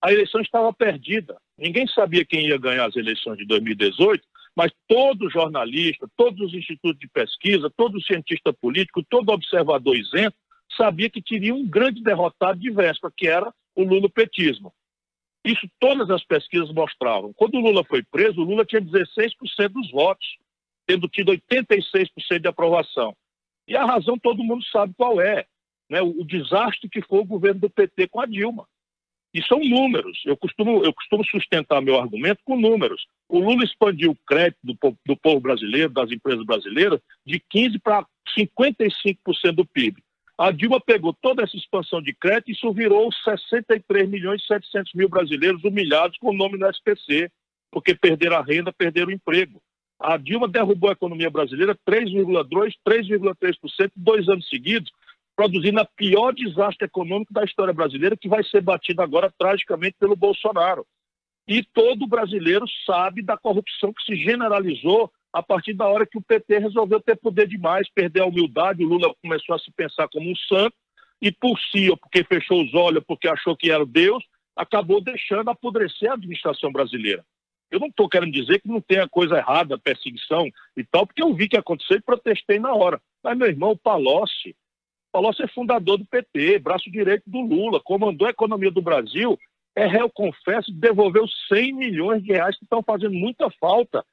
A 0.00 0.12
eleição 0.12 0.40
estava 0.40 0.72
perdida. 0.72 1.36
Ninguém 1.58 1.88
sabia 1.88 2.24
quem 2.24 2.46
ia 2.46 2.58
ganhar 2.58 2.86
as 2.86 2.94
eleições 2.94 3.38
de 3.38 3.44
2018, 3.44 4.24
mas 4.54 4.70
todo 4.86 5.30
jornalista, 5.30 6.06
todos 6.16 6.40
os 6.46 6.54
institutos 6.54 7.00
de 7.00 7.08
pesquisa, 7.08 7.68
todo 7.76 8.00
cientista 8.00 8.52
político, 8.52 9.02
todo 9.10 9.32
observador 9.32 9.96
isento 9.96 10.36
sabia 10.76 11.10
que 11.10 11.20
teria 11.20 11.52
um 11.52 11.66
grande 11.66 12.04
derrotado 12.04 12.60
de 12.60 12.70
véspera, 12.70 13.12
que 13.16 13.26
era 13.26 13.52
o 13.74 13.82
lulopetismo. 13.82 14.72
Isso 15.44 15.68
todas 15.80 16.08
as 16.10 16.24
pesquisas 16.24 16.70
mostravam. 16.72 17.32
Quando 17.32 17.56
o 17.56 17.60
Lula 17.60 17.84
foi 17.84 18.02
preso, 18.02 18.40
o 18.40 18.44
Lula 18.44 18.64
tinha 18.64 18.80
16% 18.80 19.68
dos 19.68 19.90
votos, 19.90 20.26
tendo 20.86 21.08
tido 21.08 21.32
86% 21.32 22.38
de 22.40 22.48
aprovação. 22.48 23.16
E 23.66 23.76
a 23.76 23.84
razão 23.84 24.18
todo 24.18 24.44
mundo 24.44 24.64
sabe 24.66 24.94
qual 24.96 25.20
é. 25.20 25.46
Né? 25.90 26.00
O, 26.00 26.20
o, 26.20 26.24
desastre 26.24 26.88
que 26.88 27.02
foi 27.02 27.20
o 27.20 27.24
governo 27.24 27.60
do 27.60 27.70
PT 27.70 28.08
com 28.08 28.20
a 28.20 28.26
Dilma. 28.26 28.66
E 29.34 29.42
são 29.44 29.58
números. 29.58 30.20
Eu 30.26 30.36
costumo, 30.36 30.84
eu 30.84 30.92
costumo 30.92 31.24
sustentar 31.24 31.80
meu 31.80 31.98
argumento 31.98 32.40
com 32.44 32.56
números. 32.56 33.06
O 33.28 33.38
Lula 33.38 33.64
expandiu 33.64 34.12
o 34.12 34.18
crédito 34.26 34.58
do, 34.62 34.76
do 35.06 35.16
povo 35.16 35.40
brasileiro, 35.40 35.90
das 35.90 36.10
empresas 36.10 36.44
brasileiras, 36.44 37.00
de 37.26 37.40
15% 37.52 37.80
para 37.82 38.06
55% 38.36 39.52
do 39.54 39.66
PIB. 39.66 40.02
A 40.38 40.50
Dilma 40.50 40.80
pegou 40.80 41.12
toda 41.12 41.42
essa 41.42 41.56
expansão 41.56 42.00
de 42.00 42.14
crédito 42.14 42.48
e 42.48 42.52
isso 42.52 42.72
virou 42.72 43.10
63 43.24 44.08
milhões 44.08 44.42
e 44.42 44.46
700 44.46 44.94
mil 44.94 45.08
brasileiros 45.08 45.62
humilhados 45.62 46.16
com 46.18 46.30
o 46.30 46.36
nome 46.36 46.58
no 46.58 46.68
SPC, 46.68 47.30
porque 47.70 47.94
perderam 47.94 48.36
a 48.36 48.42
renda, 48.42 48.72
perderam 48.72 49.08
o 49.08 49.12
emprego. 49.12 49.60
A 50.00 50.16
Dilma 50.16 50.48
derrubou 50.48 50.90
a 50.90 50.94
economia 50.94 51.30
brasileira 51.30 51.76
3,2%, 51.88 52.74
3,3% 52.86 53.92
dois 53.94 54.28
anos 54.28 54.48
seguidos, 54.48 54.90
produzindo 55.36 55.80
a 55.80 55.84
pior 55.84 56.32
desastre 56.34 56.86
econômico 56.86 57.32
da 57.32 57.44
história 57.44 57.72
brasileira, 57.72 58.16
que 58.16 58.28
vai 58.28 58.42
ser 58.44 58.62
batido 58.62 59.00
agora 59.00 59.32
tragicamente 59.38 59.96
pelo 59.98 60.16
Bolsonaro. 60.16 60.84
E 61.46 61.62
todo 61.62 62.06
brasileiro 62.06 62.64
sabe 62.86 63.22
da 63.22 63.36
corrupção 63.36 63.92
que 63.92 64.02
se 64.04 64.16
generalizou 64.16 65.10
a 65.32 65.42
partir 65.42 65.72
da 65.72 65.88
hora 65.88 66.06
que 66.06 66.18
o 66.18 66.22
PT 66.22 66.58
resolveu 66.58 67.00
ter 67.00 67.16
poder 67.16 67.48
demais, 67.48 67.88
perder 67.88 68.20
a 68.20 68.26
humildade, 68.26 68.84
o 68.84 68.88
Lula 68.88 69.14
começou 69.22 69.54
a 69.54 69.58
se 69.58 69.70
pensar 69.72 70.08
como 70.08 70.30
um 70.30 70.36
santo, 70.36 70.74
e 71.20 71.32
por 71.32 71.58
si, 71.70 71.88
ou 71.88 71.96
porque 71.96 72.24
fechou 72.24 72.62
os 72.62 72.74
olhos, 72.74 73.02
porque 73.06 73.28
achou 73.28 73.56
que 73.56 73.70
era 73.70 73.86
Deus, 73.86 74.22
acabou 74.54 75.00
deixando 75.00 75.48
apodrecer 75.48 76.10
a 76.10 76.14
administração 76.14 76.70
brasileira. 76.70 77.24
Eu 77.70 77.80
não 77.80 77.86
estou 77.86 78.08
querendo 78.08 78.32
dizer 78.32 78.60
que 78.60 78.68
não 78.68 78.82
tenha 78.82 79.08
coisa 79.08 79.38
errada, 79.38 79.78
perseguição 79.78 80.46
e 80.76 80.84
tal, 80.84 81.06
porque 81.06 81.22
eu 81.22 81.32
vi 81.32 81.48
que 81.48 81.56
aconteceu 81.56 81.96
e 81.96 82.02
protestei 82.02 82.58
na 82.58 82.74
hora. 82.74 83.00
Mas, 83.22 83.38
meu 83.38 83.48
irmão, 83.48 83.70
o 83.70 83.78
Palocci, 83.78 84.54
Palocci 85.10 85.42
é 85.42 85.48
fundador 85.48 85.96
do 85.96 86.04
PT, 86.04 86.58
braço 86.58 86.90
direito 86.90 87.22
do 87.26 87.40
Lula, 87.40 87.80
comandou 87.80 88.26
a 88.26 88.30
economia 88.30 88.70
do 88.70 88.82
Brasil, 88.82 89.38
é 89.74 89.86
réu, 89.86 90.10
confesso, 90.10 90.70
devolveu 90.70 91.26
100 91.48 91.72
milhões 91.72 92.22
de 92.22 92.32
reais 92.32 92.58
que 92.58 92.64
estão 92.64 92.82
fazendo 92.82 93.14
muita 93.14 93.50
falta 93.52 94.04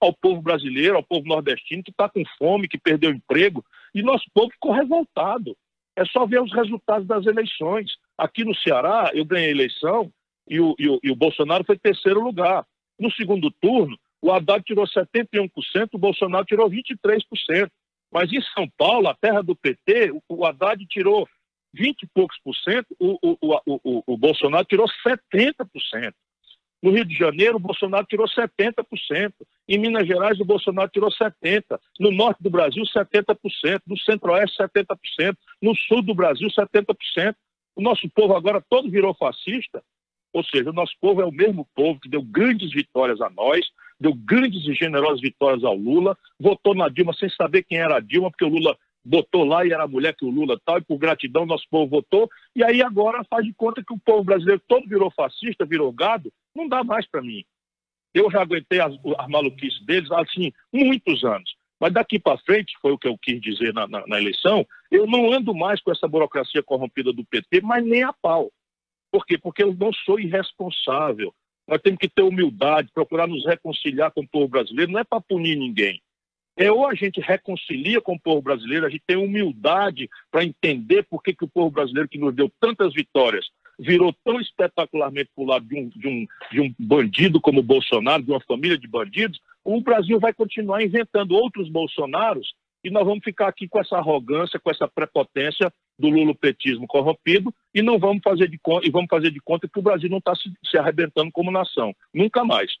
ao 0.00 0.12
povo 0.12 0.42
brasileiro, 0.42 0.96
ao 0.96 1.02
povo 1.02 1.26
nordestino 1.26 1.82
que 1.82 1.90
está 1.90 2.08
com 2.08 2.22
fome, 2.36 2.68
que 2.68 2.78
perdeu 2.78 3.10
emprego, 3.10 3.64
e 3.94 4.02
nosso 4.02 4.24
povo 4.34 4.50
ficou 4.50 4.72
revoltado. 4.72 5.56
É 5.96 6.04
só 6.04 6.26
ver 6.26 6.42
os 6.42 6.52
resultados 6.52 7.06
das 7.06 7.26
eleições. 7.26 7.92
Aqui 8.16 8.44
no 8.44 8.54
Ceará, 8.54 9.10
eu 9.14 9.24
ganhei 9.24 9.48
a 9.48 9.52
eleição 9.52 10.12
e 10.48 10.60
o, 10.60 10.74
e 10.78 10.88
o, 10.88 11.00
e 11.02 11.10
o 11.10 11.16
Bolsonaro 11.16 11.64
foi 11.64 11.78
terceiro 11.78 12.20
lugar. 12.20 12.64
No 12.98 13.10
segundo 13.12 13.50
turno, 13.60 13.98
o 14.20 14.32
Haddad 14.32 14.64
tirou 14.64 14.84
71%, 14.86 15.50
o 15.92 15.98
Bolsonaro 15.98 16.44
tirou 16.44 16.68
23%. 16.68 17.70
Mas 18.10 18.32
em 18.32 18.40
São 18.54 18.68
Paulo, 18.76 19.08
a 19.08 19.14
terra 19.14 19.42
do 19.42 19.54
PT, 19.54 20.12
o 20.28 20.44
Haddad 20.44 20.84
tirou 20.86 21.28
20 21.74 22.02
e 22.02 22.06
poucos 22.06 22.38
por 22.42 22.54
cento, 22.56 22.86
o, 22.98 23.18
o, 23.22 23.36
o, 23.40 23.80
o, 23.84 24.02
o 24.06 24.16
Bolsonaro 24.16 24.64
tirou 24.64 24.86
70%. 25.06 26.14
No 26.82 26.92
Rio 26.92 27.04
de 27.04 27.14
Janeiro, 27.14 27.56
o 27.56 27.60
Bolsonaro 27.60 28.06
tirou 28.06 28.26
70%. 28.26 29.32
Em 29.68 29.78
Minas 29.78 30.06
Gerais, 30.06 30.38
o 30.40 30.44
Bolsonaro 30.44 30.90
tirou 30.90 31.10
70%. 31.10 31.78
No 31.98 32.10
norte 32.10 32.42
do 32.42 32.50
Brasil, 32.50 32.82
70%. 32.84 33.82
No 33.86 33.98
centro-oeste, 33.98 34.56
70%. 34.58 35.36
No 35.60 35.74
sul 35.74 36.02
do 36.02 36.14
Brasil, 36.14 36.48
70%. 36.48 37.34
O 37.74 37.82
nosso 37.82 38.08
povo 38.10 38.34
agora 38.34 38.62
todo 38.68 38.90
virou 38.90 39.14
fascista. 39.14 39.82
Ou 40.32 40.44
seja, 40.44 40.70
o 40.70 40.74
nosso 40.74 40.92
povo 41.00 41.20
é 41.20 41.24
o 41.24 41.32
mesmo 41.32 41.66
povo 41.74 41.98
que 42.00 42.08
deu 42.08 42.22
grandes 42.22 42.70
vitórias 42.72 43.20
a 43.20 43.30
nós, 43.30 43.66
deu 43.98 44.14
grandes 44.14 44.66
e 44.66 44.74
generosas 44.74 45.20
vitórias 45.20 45.64
ao 45.64 45.74
Lula, 45.74 46.16
votou 46.38 46.74
na 46.74 46.88
Dilma 46.88 47.12
sem 47.14 47.28
saber 47.30 47.64
quem 47.64 47.78
era 47.78 47.96
a 47.96 48.00
Dilma, 48.00 48.30
porque 48.30 48.44
o 48.44 48.48
Lula 48.48 48.76
botou 49.08 49.44
lá 49.44 49.64
e 49.64 49.72
era 49.72 49.84
a 49.84 49.88
mulher 49.88 50.14
que 50.14 50.24
o 50.24 50.30
Lula 50.30 50.60
tal, 50.64 50.78
e 50.78 50.84
por 50.84 50.98
gratidão 50.98 51.46
nosso 51.46 51.66
povo 51.70 51.88
votou, 51.88 52.28
e 52.54 52.62
aí 52.62 52.82
agora 52.82 53.24
faz 53.24 53.44
de 53.44 53.54
conta 53.54 53.82
que 53.82 53.92
o 53.92 53.98
povo 53.98 54.22
brasileiro 54.22 54.62
todo 54.68 54.86
virou 54.86 55.10
fascista, 55.10 55.64
virou 55.64 55.90
gado, 55.90 56.30
não 56.54 56.68
dá 56.68 56.84
mais 56.84 57.08
para 57.08 57.22
mim. 57.22 57.42
Eu 58.12 58.30
já 58.30 58.42
aguentei 58.42 58.80
as, 58.80 58.92
as 59.18 59.28
maluquices 59.28 59.84
deles 59.84 60.10
assim, 60.12 60.52
muitos 60.72 61.24
anos. 61.24 61.56
Mas 61.80 61.92
daqui 61.92 62.18
para 62.18 62.38
frente, 62.38 62.76
foi 62.82 62.92
o 62.92 62.98
que 62.98 63.06
eu 63.06 63.16
quis 63.16 63.40
dizer 63.40 63.72
na, 63.72 63.86
na, 63.86 64.06
na, 64.06 64.18
eleição, 64.18 64.66
eu 64.90 65.06
não 65.06 65.32
ando 65.32 65.54
mais 65.54 65.80
com 65.80 65.92
essa 65.92 66.08
burocracia 66.08 66.62
corrompida 66.62 67.12
do 67.12 67.24
PT, 67.24 67.60
mas 67.62 67.84
nem 67.84 68.02
a 68.02 68.12
pau. 68.12 68.50
Por 69.10 69.24
quê? 69.24 69.38
Porque 69.38 69.62
eu 69.62 69.72
não 69.74 69.92
sou 69.92 70.18
irresponsável. 70.18 71.32
Nós 71.66 71.80
temos 71.80 71.98
que 71.98 72.08
ter 72.08 72.22
humildade, 72.22 72.90
procurar 72.92 73.26
nos 73.26 73.46
reconciliar 73.46 74.10
com 74.10 74.22
o 74.22 74.28
povo 74.28 74.48
brasileiro, 74.48 74.90
não 74.90 75.00
é 75.00 75.04
para 75.04 75.20
punir 75.20 75.56
ninguém. 75.56 76.02
É 76.58 76.72
ou 76.72 76.88
a 76.88 76.94
gente 76.94 77.20
reconcilia 77.20 78.00
com 78.00 78.14
o 78.14 78.20
povo 78.20 78.42
brasileiro, 78.42 78.84
a 78.84 78.90
gente 78.90 79.04
tem 79.06 79.16
humildade 79.16 80.10
para 80.28 80.44
entender 80.44 81.04
por 81.04 81.22
que, 81.22 81.32
que 81.32 81.44
o 81.44 81.48
povo 81.48 81.70
brasileiro 81.70 82.08
que 82.08 82.18
nos 82.18 82.34
deu 82.34 82.50
tantas 82.60 82.92
vitórias 82.92 83.46
virou 83.78 84.12
tão 84.24 84.40
espetacularmente 84.40 85.30
para 85.32 85.44
o 85.44 85.46
lado 85.46 85.64
de 85.64 85.76
um, 85.76 85.88
de, 85.88 86.08
um, 86.08 86.26
de 86.50 86.60
um 86.60 86.74
bandido 86.76 87.40
como 87.40 87.62
Bolsonaro, 87.62 88.24
de 88.24 88.32
uma 88.32 88.40
família 88.40 88.76
de 88.76 88.88
bandidos, 88.88 89.38
o 89.64 89.80
Brasil 89.80 90.18
vai 90.18 90.32
continuar 90.32 90.82
inventando 90.82 91.36
outros 91.36 91.68
Bolsonaros 91.68 92.52
e 92.82 92.90
nós 92.90 93.04
vamos 93.04 93.22
ficar 93.22 93.46
aqui 93.46 93.68
com 93.68 93.78
essa 93.78 93.96
arrogância, 93.96 94.58
com 94.58 94.68
essa 94.68 94.88
prepotência 94.88 95.72
do 95.96 96.08
lulopetismo 96.08 96.88
corrompido 96.88 97.54
e 97.72 97.82
não 97.82 98.00
vamos 98.00 98.20
fazer 98.24 98.48
de 98.48 98.58
conta, 98.58 98.84
e 98.84 98.90
vamos 98.90 99.08
fazer 99.08 99.30
de 99.30 99.40
conta 99.40 99.68
que 99.68 99.78
o 99.78 99.82
Brasil 99.82 100.10
não 100.10 100.18
está 100.18 100.34
se, 100.34 100.50
se 100.68 100.76
arrebentando 100.76 101.30
como 101.30 101.52
nação. 101.52 101.94
Nunca 102.12 102.44
mais. 102.44 102.72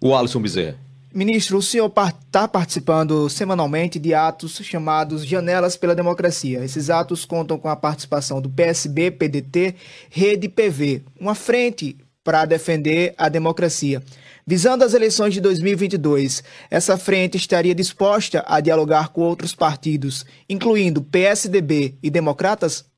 O 0.00 0.14
Alisson 0.14 0.40
Bezerra. 0.40 0.78
Ministro, 1.18 1.58
o 1.58 1.62
senhor 1.62 1.92
está 2.24 2.46
participando 2.46 3.28
semanalmente 3.28 3.98
de 3.98 4.14
atos 4.14 4.58
chamados 4.62 5.26
Janelas 5.26 5.76
pela 5.76 5.92
Democracia. 5.92 6.64
Esses 6.64 6.90
atos 6.90 7.24
contam 7.24 7.58
com 7.58 7.68
a 7.68 7.74
participação 7.74 8.40
do 8.40 8.48
PSB, 8.48 9.10
PDT, 9.10 9.74
Rede 10.08 10.48
PV, 10.48 11.02
uma 11.18 11.34
frente 11.34 11.96
para 12.22 12.44
defender 12.44 13.16
a 13.18 13.28
democracia. 13.28 14.00
Visando 14.46 14.84
as 14.84 14.94
eleições 14.94 15.34
de 15.34 15.40
2022, 15.40 16.44
essa 16.70 16.96
frente 16.96 17.36
estaria 17.36 17.74
disposta 17.74 18.44
a 18.46 18.60
dialogar 18.60 19.08
com 19.08 19.22
outros 19.22 19.56
partidos, 19.56 20.24
incluindo 20.48 21.02
PSDB 21.02 21.96
e 22.00 22.10
democratas? 22.10 22.88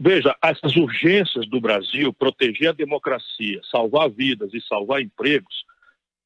Veja, 0.00 0.34
essas 0.42 0.74
urgências 0.74 1.48
do 1.48 1.60
Brasil, 1.60 2.12
proteger 2.12 2.70
a 2.70 2.72
democracia, 2.72 3.60
salvar 3.70 4.10
vidas 4.10 4.52
e 4.52 4.60
salvar 4.60 5.00
empregos, 5.00 5.62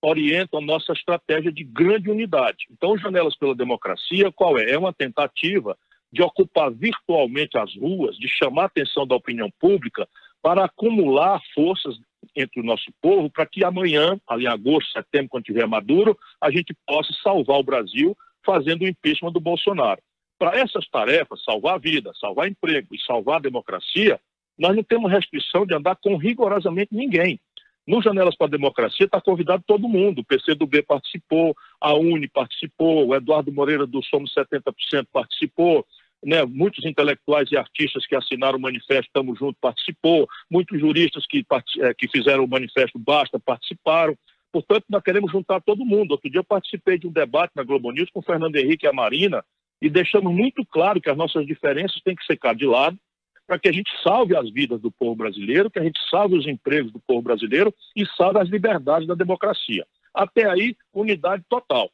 orientam 0.03 0.61
nossa 0.61 0.93
estratégia 0.93 1.53
de 1.53 1.65
grande 1.65 2.11
unidade. 2.11 2.67
Então, 2.71 2.97
Janelas 2.97 3.37
pela 3.37 3.55
Democracia, 3.55 4.31
qual 4.33 4.59
é? 4.59 4.71
É 4.71 4.79
uma 4.79 4.93
tentativa 4.93 5.77
de 6.13 6.23
ocupar 6.23 6.71
virtualmente 6.71 7.59
as 7.59 7.75
ruas, 7.77 8.17
de 8.17 8.29
chamar 8.29 8.63
a 8.63 8.67
atenção 8.67 9.07
da 9.07 9.17
opinião 9.17 9.51
pública 9.59 10.09
para 10.43 10.65
acumular 10.65 11.41
forças 11.55 11.97
entre 12.35 12.61
o 12.61 12.65
nosso 12.65 12.91
povo 13.01 13.31
para 13.31 13.47
que 13.47 13.65
amanhã, 13.65 14.19
ali 14.29 14.45
em 14.45 14.49
agosto, 14.49 14.93
setembro, 14.93 15.29
quando 15.31 15.45
tiver 15.45 15.67
Maduro, 15.67 16.17
a 16.41 16.51
gente 16.51 16.75
possa 16.87 17.13
salvar 17.23 17.59
o 17.59 17.65
Brasil 17.65 18.17
fazendo 18.45 18.83
o 18.83 18.89
impeachment 18.89 19.33
do 19.33 19.41
Bolsonaro. 19.41 20.01
Para 20.39 20.59
essas 20.59 20.87
tarefas, 20.89 21.43
salvar 21.43 21.75
a 21.75 21.79
vida, 21.79 22.13
salvar 22.21 22.49
emprego 22.49 22.95
e 22.95 23.01
salvar 23.01 23.37
a 23.37 23.43
democracia, 23.43 24.21
nós 24.59 24.75
não 24.75 24.83
temos 24.83 25.11
restrição 25.11 25.67
de 25.67 25.75
andar 25.75 25.97
com 25.97 26.17
rigorosamente 26.17 26.95
ninguém. 26.95 27.41
No 27.87 28.03
Janelas 28.03 28.37
para 28.37 28.49
a 28.49 28.51
Democracia 28.51 29.07
está 29.07 29.21
convidado 29.21 29.63
todo 29.65 29.89
mundo. 29.89 30.21
O 30.21 30.25
PCdoB 30.25 30.83
participou, 30.83 31.55
a 31.81 31.95
UNE 31.95 32.29
participou, 32.29 33.07
o 33.07 33.15
Eduardo 33.15 33.53
Moreira 33.53 33.87
do 33.87 34.03
Somos 34.05 34.35
70% 34.35 35.07
participou, 35.13 35.87
né, 36.25 36.45
muitos 36.45 36.85
intelectuais 36.85 37.51
e 37.53 37.57
artistas 37.57 38.05
que 38.07 38.17
assinaram 38.17 38.59
o 38.59 38.61
manifesto 38.61 39.07
Estamos 39.07 39.39
Juntos 39.39 39.59
participou, 39.61 40.27
muitos 40.51 40.81
juristas 40.81 41.25
que, 41.27 41.45
eh, 41.79 41.95
que 41.95 42.09
fizeram 42.09 42.45
o 42.45 42.49
manifesto 42.49 42.99
Basta 42.99 43.39
participaram. 43.39 44.17
Portanto, 44.51 44.85
nós 44.89 45.03
queremos 45.03 45.31
juntar 45.31 45.61
todo 45.61 45.85
mundo. 45.85 46.13
Outro 46.13 46.29
dia 46.29 46.41
eu 46.41 46.45
participei 46.45 46.99
de 46.99 47.07
um 47.07 47.13
debate 47.13 47.53
na 47.55 47.63
Globo 47.63 47.93
News 47.93 48.11
com 48.11 48.19
o 48.19 48.23
Fernando 48.23 48.57
Henrique 48.57 48.87
e 48.87 48.89
a 48.89 48.93
Marina 48.93 49.45
e 49.81 49.89
deixamos 49.89 50.35
muito 50.35 50.65
claro 50.65 51.01
que 51.01 51.11
as 51.11 51.17
nossas 51.17 51.47
diferenças 51.47 52.01
têm 52.03 52.17
que 52.17 52.25
secar 52.25 52.55
de 52.55 52.67
lado 52.67 52.99
para 53.47 53.59
que 53.59 53.69
a 53.69 53.73
gente 53.73 53.91
salve 54.03 54.37
as 54.37 54.51
vidas 54.51 54.81
do 54.81 54.91
povo 54.91 55.15
brasileiro, 55.15 55.71
que 55.71 55.79
a 55.79 55.85
gente 55.85 55.99
salve 56.11 56.37
os 56.37 56.47
empregos 56.47 56.93
do 56.93 57.01
povo 57.01 57.23
brasileiro 57.23 57.73
e 57.95 58.05
salve 58.17 58.41
as 58.41 58.49
liberdades 58.49 59.07
da 59.07 59.15
democracia. 59.15 59.87
Até 60.13 60.49
aí, 60.49 60.77
unidade 60.93 61.45
total. 61.49 61.91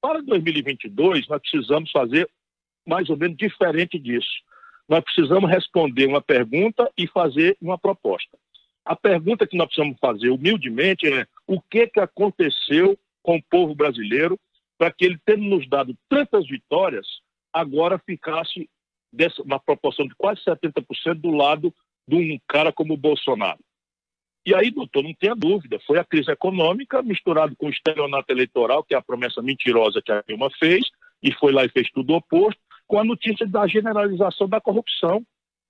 Para 0.00 0.22
2022, 0.22 1.28
nós 1.28 1.40
precisamos 1.40 1.90
fazer 1.90 2.28
mais 2.86 3.08
ou 3.10 3.16
menos 3.16 3.36
diferente 3.36 3.98
disso. 3.98 4.42
Nós 4.88 5.00
precisamos 5.00 5.50
responder 5.50 6.06
uma 6.06 6.20
pergunta 6.20 6.90
e 6.96 7.06
fazer 7.06 7.56
uma 7.60 7.78
proposta. 7.78 8.38
A 8.84 8.94
pergunta 8.94 9.46
que 9.46 9.56
nós 9.56 9.66
precisamos 9.66 9.98
fazer 9.98 10.28
humildemente 10.28 11.10
é 11.10 11.26
o 11.46 11.60
que, 11.60 11.86
que 11.86 12.00
aconteceu 12.00 12.98
com 13.22 13.36
o 13.36 13.42
povo 13.42 13.74
brasileiro 13.74 14.38
para 14.76 14.92
que 14.92 15.06
ele, 15.06 15.18
tendo 15.24 15.42
nos 15.42 15.66
dado 15.68 15.96
tantas 16.08 16.46
vitórias, 16.46 17.06
agora 17.52 17.98
ficasse 17.98 18.68
dessa, 19.14 19.42
uma 19.42 19.58
proporção 19.58 20.06
de 20.06 20.14
quase 20.14 20.40
70% 20.42 21.14
do 21.14 21.30
lado 21.30 21.72
de 22.06 22.16
um 22.16 22.38
cara 22.48 22.72
como 22.72 22.94
o 22.94 22.98
Bolsonaro. 22.98 23.60
E 24.46 24.54
aí, 24.54 24.70
doutor, 24.70 25.02
não 25.02 25.14
tenha 25.14 25.34
dúvida, 25.34 25.80
foi 25.86 25.98
a 25.98 26.04
crise 26.04 26.30
econômica 26.30 27.02
misturado 27.02 27.56
com 27.56 27.66
o 27.66 27.70
estelionato 27.70 28.30
eleitoral, 28.30 28.84
que 28.84 28.94
é 28.94 28.98
a 28.98 29.02
promessa 29.02 29.40
mentirosa 29.40 30.02
que 30.02 30.12
a 30.12 30.22
Dilma 30.26 30.50
fez, 30.58 30.84
e 31.22 31.32
foi 31.32 31.50
lá 31.50 31.64
e 31.64 31.70
fez 31.70 31.90
tudo 31.90 32.12
o 32.12 32.16
oposto, 32.16 32.60
com 32.86 32.98
a 32.98 33.04
notícia 33.04 33.46
da 33.46 33.66
generalização 33.66 34.46
da 34.46 34.60
corrupção. 34.60 35.24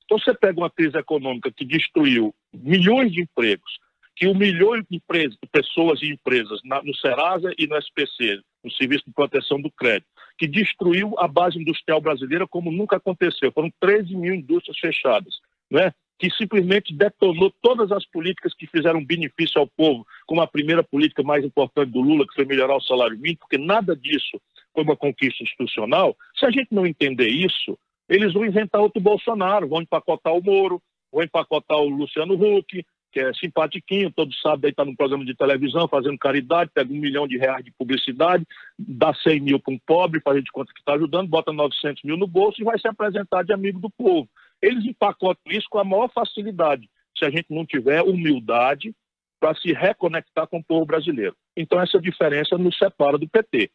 Então, 0.04 0.18
você 0.18 0.34
pega 0.34 0.58
uma 0.58 0.70
crise 0.70 0.98
econômica 0.98 1.52
que 1.52 1.64
destruiu 1.64 2.34
milhões 2.52 3.12
de 3.12 3.22
empregos, 3.22 3.78
que 4.16 4.26
humilhou 4.26 4.76
empresas, 4.90 5.36
pessoas 5.52 6.02
e 6.02 6.10
empresas 6.10 6.60
na, 6.64 6.82
no 6.82 6.94
Serasa 6.96 7.52
e 7.56 7.68
no 7.68 7.76
SPC, 7.76 8.40
no 8.62 8.70
Serviço 8.72 9.04
de 9.06 9.12
Proteção 9.12 9.60
do 9.60 9.70
Crédito, 9.70 10.08
que 10.36 10.46
destruiu 10.46 11.14
a 11.18 11.28
base 11.28 11.58
industrial 11.58 12.00
brasileira 12.00 12.46
como 12.46 12.72
nunca 12.72 12.96
aconteceu. 12.96 13.52
Foram 13.52 13.70
13 13.80 14.16
mil 14.16 14.34
indústrias 14.34 14.78
fechadas, 14.78 15.34
né? 15.70 15.92
que 16.18 16.30
simplesmente 16.30 16.94
detonou 16.94 17.52
todas 17.60 17.90
as 17.90 18.06
políticas 18.06 18.54
que 18.54 18.66
fizeram 18.66 19.04
benefício 19.04 19.60
ao 19.60 19.66
povo, 19.66 20.06
como 20.26 20.40
a 20.40 20.46
primeira 20.46 20.82
política 20.82 21.22
mais 21.22 21.44
importante 21.44 21.90
do 21.90 22.00
Lula, 22.00 22.26
que 22.26 22.34
foi 22.34 22.44
melhorar 22.44 22.76
o 22.76 22.82
salário 22.82 23.18
mínimo, 23.18 23.38
porque 23.40 23.58
nada 23.58 23.96
disso 23.96 24.40
foi 24.72 24.84
uma 24.84 24.96
conquista 24.96 25.42
institucional. 25.42 26.16
Se 26.38 26.46
a 26.46 26.50
gente 26.50 26.68
não 26.70 26.86
entender 26.86 27.28
isso, 27.28 27.76
eles 28.08 28.32
vão 28.32 28.44
inventar 28.44 28.80
outro 28.80 29.00
Bolsonaro, 29.00 29.68
vão 29.68 29.82
empacotar 29.82 30.32
o 30.32 30.42
Moro, 30.42 30.80
vão 31.12 31.22
empacotar 31.22 31.78
o 31.78 31.88
Luciano 31.88 32.34
Huck, 32.34 32.84
que 33.14 33.20
é 33.20 33.32
simpatiquinho, 33.32 34.10
todos 34.10 34.40
sabem, 34.40 34.70
está 34.70 34.84
no 34.84 34.96
programa 34.96 35.24
de 35.24 35.36
televisão 35.36 35.86
fazendo 35.86 36.18
caridade, 36.18 36.72
pega 36.74 36.92
um 36.92 36.98
milhão 36.98 37.28
de 37.28 37.38
reais 37.38 37.64
de 37.64 37.70
publicidade, 37.70 38.44
dá 38.76 39.14
100 39.14 39.40
mil 39.40 39.60
para 39.60 39.72
um 39.72 39.78
pobre, 39.86 40.20
faz 40.20 40.42
de 40.42 40.50
conta 40.50 40.72
que 40.74 40.80
está 40.80 40.94
ajudando, 40.94 41.28
bota 41.28 41.52
900 41.52 42.02
mil 42.02 42.16
no 42.16 42.26
bolso 42.26 42.60
e 42.60 42.64
vai 42.64 42.76
se 42.76 42.88
apresentar 42.88 43.44
de 43.44 43.52
amigo 43.52 43.78
do 43.78 43.88
povo. 43.88 44.28
Eles 44.60 44.84
empacotam 44.84 45.52
isso 45.52 45.68
com 45.70 45.78
a 45.78 45.84
maior 45.84 46.10
facilidade, 46.12 46.90
se 47.16 47.24
a 47.24 47.30
gente 47.30 47.46
não 47.50 47.64
tiver 47.64 48.02
humildade 48.02 48.92
para 49.38 49.54
se 49.54 49.72
reconectar 49.72 50.48
com 50.48 50.58
o 50.58 50.64
povo 50.64 50.84
brasileiro. 50.84 51.36
Então, 51.56 51.80
essa 51.80 52.00
diferença 52.00 52.58
nos 52.58 52.76
separa 52.76 53.16
do 53.16 53.28
PT. 53.28 53.70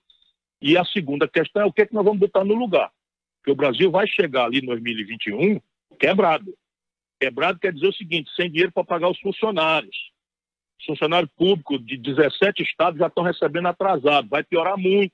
E 0.62 0.78
a 0.78 0.84
segunda 0.84 1.30
questão 1.30 1.62
é 1.62 1.66
o 1.66 1.72
que, 1.72 1.84
é 1.84 1.86
que 1.86 1.94
nós 1.94 2.04
vamos 2.04 2.20
botar 2.20 2.44
no 2.44 2.56
lugar. 2.56 2.92
Porque 3.38 3.52
o 3.52 3.56
Brasil 3.56 3.90
vai 3.90 4.06
chegar 4.06 4.46
ali 4.46 4.60
em 4.60 4.66
2021 4.66 5.62
quebrado. 5.98 6.54
Quebrado 7.20 7.60
quer 7.60 7.74
dizer 7.74 7.88
o 7.88 7.94
seguinte: 7.94 8.32
sem 8.36 8.50
dinheiro 8.50 8.72
para 8.72 8.84
pagar 8.84 9.10
os 9.10 9.20
funcionários. 9.20 9.96
Os 10.80 10.86
funcionários 10.86 11.32
públicos 11.36 11.86
de 11.86 11.98
17 11.98 12.64
estados 12.64 13.00
já 13.00 13.08
estão 13.08 13.24
recebendo 13.24 13.68
atrasado, 13.68 14.30
vai 14.30 14.44
piorar 14.44 14.78
muito. 14.78 15.14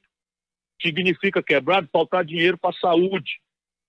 Significa 0.81 1.41
quebrado 1.41 1.89
faltar 1.91 2.23
dinheiro 2.23 2.57
para 2.57 2.69
a 2.69 2.79
saúde, 2.79 3.39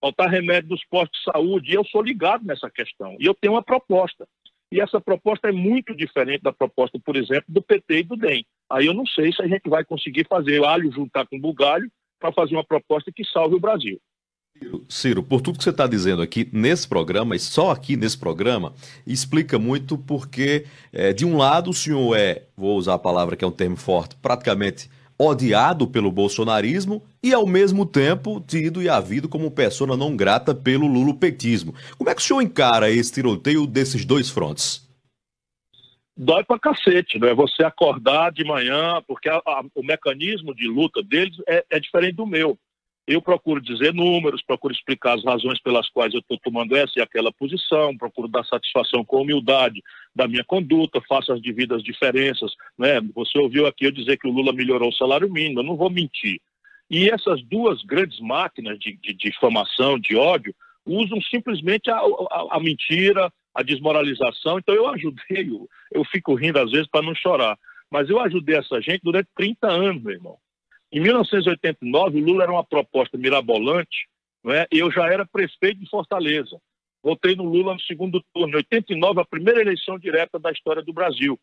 faltar 0.00 0.30
remédio 0.30 0.70
dos 0.70 0.84
postos 0.86 1.18
de 1.18 1.30
saúde. 1.30 1.70
E 1.70 1.74
eu 1.74 1.84
sou 1.84 2.00
ligado 2.00 2.44
nessa 2.44 2.70
questão. 2.70 3.16
E 3.20 3.26
eu 3.26 3.34
tenho 3.34 3.54
uma 3.54 3.62
proposta. 3.62 4.26
E 4.72 4.80
essa 4.80 5.00
proposta 5.00 5.48
é 5.48 5.52
muito 5.52 5.94
diferente 5.94 6.42
da 6.42 6.52
proposta, 6.52 6.98
por 6.98 7.16
exemplo, 7.16 7.44
do 7.48 7.62
PT 7.62 7.98
e 7.98 8.02
do 8.02 8.16
DEM. 8.16 8.44
Aí 8.70 8.86
eu 8.86 8.94
não 8.94 9.06
sei 9.06 9.32
se 9.32 9.42
a 9.42 9.46
gente 9.46 9.68
vai 9.68 9.84
conseguir 9.84 10.26
fazer 10.26 10.64
alho 10.64 10.90
juntar 10.90 11.26
com 11.26 11.38
bugalho 11.38 11.90
para 12.18 12.32
fazer 12.32 12.56
uma 12.56 12.64
proposta 12.64 13.12
que 13.12 13.24
salve 13.24 13.54
o 13.54 13.60
Brasil. 13.60 14.00
Ciro, 14.88 15.22
por 15.22 15.40
tudo 15.40 15.58
que 15.58 15.64
você 15.64 15.70
está 15.70 15.86
dizendo 15.86 16.22
aqui 16.22 16.48
nesse 16.52 16.86
programa, 16.86 17.34
e 17.34 17.38
só 17.38 17.70
aqui 17.70 17.96
nesse 17.96 18.16
programa, 18.16 18.72
explica 19.06 19.58
muito 19.58 19.98
porque, 19.98 20.66
é, 20.92 21.12
de 21.12 21.24
um 21.24 21.36
lado, 21.36 21.70
o 21.70 21.74
senhor 21.74 22.16
é, 22.16 22.44
vou 22.56 22.76
usar 22.76 22.94
a 22.94 22.98
palavra 22.98 23.36
que 23.36 23.44
é 23.44 23.48
um 23.48 23.52
termo 23.52 23.76
forte, 23.76 24.16
praticamente 24.16 24.88
odiado 25.18 25.86
pelo 25.86 26.12
bolsonarismo 26.12 27.02
e, 27.22 27.32
ao 27.32 27.46
mesmo 27.46 27.86
tempo, 27.86 28.40
tido 28.46 28.82
e 28.82 28.88
havido 28.88 29.28
como 29.28 29.50
persona 29.50 29.96
não 29.96 30.16
grata 30.16 30.54
pelo 30.54 30.86
lulopetismo. 30.86 31.74
Como 31.96 32.10
é 32.10 32.14
que 32.14 32.20
o 32.20 32.24
senhor 32.24 32.42
encara 32.42 32.90
esse 32.90 33.12
tiroteio 33.12 33.66
desses 33.66 34.04
dois 34.04 34.28
frontes? 34.28 34.86
Dói 36.16 36.44
pra 36.44 36.58
cacete, 36.58 37.18
né? 37.18 37.34
Você 37.34 37.62
acordar 37.62 38.32
de 38.32 38.44
manhã, 38.44 39.02
porque 39.06 39.28
a, 39.28 39.36
a, 39.36 39.62
o 39.74 39.82
mecanismo 39.82 40.54
de 40.54 40.66
luta 40.66 41.02
deles 41.02 41.36
é, 41.46 41.64
é 41.70 41.80
diferente 41.80 42.16
do 42.16 42.26
meu. 42.26 42.58
Eu 43.06 43.22
procuro 43.22 43.60
dizer 43.60 43.94
números, 43.94 44.42
procuro 44.42 44.74
explicar 44.74 45.14
as 45.14 45.24
razões 45.24 45.60
pelas 45.60 45.88
quais 45.88 46.12
eu 46.12 46.18
estou 46.18 46.36
tomando 46.38 46.74
essa 46.74 46.92
e 46.96 47.00
aquela 47.00 47.32
posição, 47.32 47.96
procuro 47.96 48.26
dar 48.26 48.44
satisfação 48.44 49.04
com 49.04 49.22
humildade 49.22 49.80
da 50.12 50.26
minha 50.26 50.42
conduta, 50.42 51.00
faço 51.08 51.32
as 51.32 51.40
devidas 51.40 51.84
diferenças. 51.84 52.52
Né? 52.76 53.00
Você 53.14 53.38
ouviu 53.38 53.64
aqui 53.66 53.84
eu 53.84 53.92
dizer 53.92 54.16
que 54.18 54.26
o 54.26 54.32
Lula 54.32 54.52
melhorou 54.52 54.88
o 54.88 54.94
salário 54.94 55.30
mínimo, 55.30 55.60
eu 55.60 55.64
não 55.64 55.76
vou 55.76 55.88
mentir. 55.88 56.40
E 56.90 57.08
essas 57.08 57.40
duas 57.42 57.80
grandes 57.84 58.18
máquinas 58.18 58.76
de, 58.78 58.96
de 58.96 59.14
difamação, 59.14 59.98
de 60.00 60.16
ódio, 60.16 60.52
usam 60.84 61.20
simplesmente 61.22 61.88
a, 61.90 61.98
a, 61.98 62.56
a, 62.56 62.60
mentira, 62.60 63.32
a 63.54 63.62
desmoralização. 63.62 64.58
Então 64.58 64.74
eu 64.74 64.88
ajudei, 64.88 65.48
eu, 65.48 65.68
eu 65.92 66.04
fico 66.04 66.34
rindo 66.34 66.58
às 66.58 66.72
vezes 66.72 66.88
para 66.88 67.06
não 67.06 67.14
chorar, 67.14 67.56
mas 67.88 68.10
eu 68.10 68.18
ajudei 68.20 68.56
essa 68.56 68.80
gente 68.80 69.00
durante 69.04 69.28
30 69.36 69.68
anos, 69.68 70.02
meu 70.02 70.12
irmão. 70.12 70.38
Em 70.92 71.00
1989, 71.00 72.20
o 72.20 72.24
Lula 72.24 72.44
era 72.44 72.52
uma 72.52 72.64
proposta 72.64 73.18
mirabolante, 73.18 74.08
não 74.42 74.52
é? 74.52 74.66
eu 74.70 74.90
já 74.90 75.06
era 75.06 75.26
prefeito 75.26 75.80
de 75.80 75.90
Fortaleza. 75.90 76.56
Votei 77.02 77.36
no 77.36 77.44
Lula 77.44 77.74
no 77.74 77.80
segundo 77.80 78.22
turno. 78.34 78.54
Em 78.54 78.56
89, 78.56 79.20
a 79.20 79.24
primeira 79.24 79.60
eleição 79.60 79.98
direta 79.98 80.38
da 80.38 80.50
história 80.50 80.82
do 80.82 80.92
Brasil. 80.92 81.38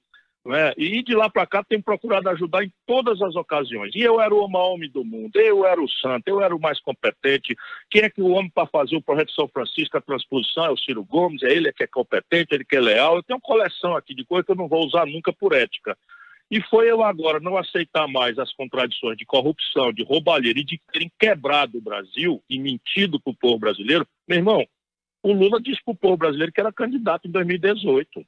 É? 0.46 0.74
E 0.78 1.02
de 1.02 1.16
lá 1.16 1.30
para 1.30 1.48
cá 1.48 1.64
tenho 1.64 1.82
procurado 1.82 2.28
ajudar 2.30 2.66
em 2.66 2.74
todas 2.86 3.22
as 3.22 3.34
ocasiões. 3.34 3.96
E 3.96 4.02
eu 4.02 4.20
era 4.20 4.36
o 4.36 4.46
maior 4.50 4.74
homem 4.74 4.92
do 4.92 5.02
mundo, 5.06 5.38
eu 5.38 5.66
era 5.66 5.82
o 5.82 5.90
santo, 5.90 6.28
eu 6.28 6.42
era 6.42 6.54
o 6.54 6.60
mais 6.60 6.82
competente. 6.82 7.56
Quem 7.90 8.02
é 8.02 8.10
que 8.10 8.22
o 8.22 8.28
homem 8.28 8.52
para 8.54 8.68
fazer 8.68 8.98
o 8.98 9.02
projeto 9.02 9.32
São 9.32 9.48
Francisco, 9.48 9.98
a 9.98 10.02
transposição, 10.02 10.66
é 10.66 10.70
o 10.70 10.78
Ciro 10.78 11.06
Gomes, 11.06 11.44
é 11.44 11.50
ele 11.50 11.72
que 11.72 11.86
é 11.86 11.88
competente, 11.88 12.54
ele 12.54 12.66
que 12.66 12.76
é 12.76 12.82
leal. 12.82 13.16
Eu 13.16 13.24
tenho 13.24 13.38
uma 13.38 13.42
coleção 13.42 13.96
aqui 13.96 14.14
de 14.14 14.26
coisas 14.26 14.46
que 14.46 14.52
eu 14.52 14.58
não 14.58 14.68
vou 14.68 14.86
usar 14.86 15.06
nunca 15.06 15.32
por 15.32 15.54
ética. 15.54 15.98
E 16.52 16.62
foi 16.70 16.90
eu 16.90 17.02
agora 17.04 17.40
não 17.40 17.58
aceitar 17.58 18.08
mais 18.08 18.38
as 18.38 18.54
contradições 18.54 19.18
de 19.18 19.26
corrupção, 19.26 19.92
de 19.92 20.04
roubalheira 20.04 20.60
e 20.60 20.64
de 20.64 20.80
terem 20.92 21.12
quebrado 21.20 21.78
o 21.78 21.82
Brasil 21.82 22.44
e 22.50 22.60
mentido 22.60 23.20
para 23.20 23.32
o 23.32 23.36
povo 23.36 23.58
brasileiro. 23.58 24.08
Meu 24.28 24.38
irmão, 24.38 24.66
o 25.24 25.34
Lula 25.34 25.60
disse 25.62 25.82
para 25.84 25.94
o 25.94 25.98
povo 25.98 26.18
brasileiro 26.18 26.52
que 26.52 26.60
era 26.60 26.72
candidato 26.72 27.28
em 27.28 27.32
2018. 27.32 28.26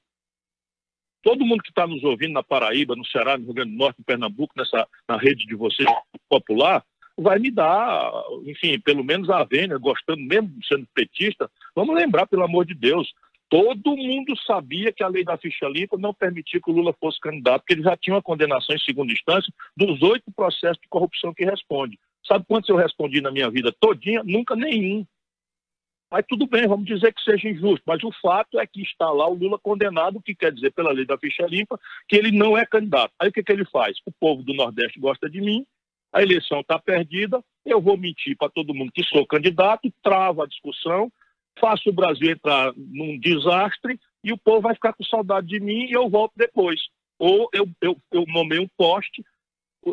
Todo 1.21 1.45
mundo 1.45 1.63
que 1.63 1.69
está 1.69 1.85
nos 1.85 2.03
ouvindo 2.03 2.33
na 2.33 2.43
Paraíba, 2.43 2.95
no 2.95 3.05
Ceará, 3.05 3.37
no 3.37 3.45
Rio 3.45 3.53
Grande 3.53 3.71
do 3.71 3.77
Norte, 3.77 3.99
em 3.99 4.03
Pernambuco, 4.03 4.53
nessa, 4.55 4.87
na 5.07 5.17
rede 5.17 5.45
de 5.45 5.55
vocês 5.55 5.89
popular, 6.29 6.83
vai 7.17 7.39
me 7.39 7.49
dar, 7.49 8.11
enfim, 8.45 8.79
pelo 8.79 9.03
menos 9.03 9.29
a 9.29 9.43
vênia, 9.43 9.77
gostando 9.77 10.21
mesmo 10.21 10.51
sendo 10.67 10.87
petista. 10.93 11.49
Vamos 11.75 11.95
lembrar, 11.95 12.27
pelo 12.27 12.43
amor 12.43 12.65
de 12.65 12.73
Deus, 12.73 13.11
Todo 13.55 13.95
mundo 13.95 14.35
sabia 14.45 14.91
que 14.91 15.01
a 15.01 15.07
lei 15.07 15.23
da 15.23 15.37
ficha 15.37 15.65
limpa 15.69 15.97
não 15.97 16.13
permitia 16.13 16.59
que 16.59 16.69
o 16.69 16.73
Lula 16.73 16.93
fosse 16.99 17.17
candidato, 17.21 17.61
porque 17.61 17.71
ele 17.71 17.83
já 17.83 17.95
tinha 17.95 18.13
uma 18.13 18.21
condenação 18.21 18.75
em 18.75 18.79
segunda 18.79 19.13
instância 19.13 19.49
dos 19.77 20.01
oito 20.01 20.29
processos 20.35 20.77
de 20.81 20.89
corrupção 20.89 21.33
que 21.33 21.45
responde. 21.45 21.97
Sabe 22.27 22.43
quantos 22.45 22.69
eu 22.69 22.75
respondi 22.75 23.21
na 23.21 23.31
minha 23.31 23.49
vida 23.49 23.73
todinha? 23.79 24.21
Nunca 24.25 24.57
nenhum. 24.57 25.05
Mas 26.11 26.25
tudo 26.27 26.45
bem, 26.47 26.67
vamos 26.67 26.85
dizer 26.85 27.13
que 27.13 27.23
seja 27.23 27.47
injusto. 27.47 27.81
Mas 27.87 28.03
o 28.03 28.11
fato 28.21 28.59
é 28.59 28.67
que 28.67 28.81
está 28.81 29.09
lá 29.09 29.25
o 29.25 29.35
Lula 29.35 29.57
condenado, 29.57 30.17
o 30.17 30.21
que 30.21 30.35
quer 30.35 30.51
dizer, 30.51 30.73
pela 30.73 30.91
lei 30.91 31.05
da 31.05 31.17
ficha 31.17 31.45
limpa, 31.45 31.79
que 32.09 32.17
ele 32.17 32.37
não 32.37 32.57
é 32.57 32.65
candidato. 32.65 33.13
Aí 33.17 33.29
o 33.29 33.31
que, 33.31 33.41
que 33.41 33.53
ele 33.53 33.63
faz? 33.63 33.95
O 34.05 34.11
povo 34.19 34.43
do 34.43 34.53
Nordeste 34.53 34.99
gosta 34.99 35.29
de 35.29 35.39
mim, 35.39 35.65
a 36.11 36.21
eleição 36.21 36.59
está 36.59 36.77
perdida, 36.77 37.41
eu 37.65 37.79
vou 37.79 37.95
mentir 37.95 38.35
para 38.35 38.49
todo 38.49 38.73
mundo 38.73 38.91
que 38.91 39.03
sou 39.03 39.25
candidato, 39.25 39.89
trava 40.03 40.43
a 40.43 40.47
discussão, 40.47 41.09
faço 41.59 41.89
o 41.89 41.93
Brasil 41.93 42.31
entrar 42.31 42.73
num 42.75 43.19
desastre 43.19 43.99
e 44.23 44.33
o 44.33 44.37
povo 44.37 44.61
vai 44.61 44.73
ficar 44.73 44.93
com 44.93 45.03
saudade 45.03 45.47
de 45.47 45.59
mim 45.59 45.85
e 45.85 45.91
eu 45.91 46.09
volto 46.09 46.33
depois. 46.35 46.79
Ou 47.19 47.49
eu, 47.53 47.67
eu, 47.81 47.97
eu 48.11 48.25
nomei 48.27 48.59
um 48.59 48.67
poste. 48.77 49.23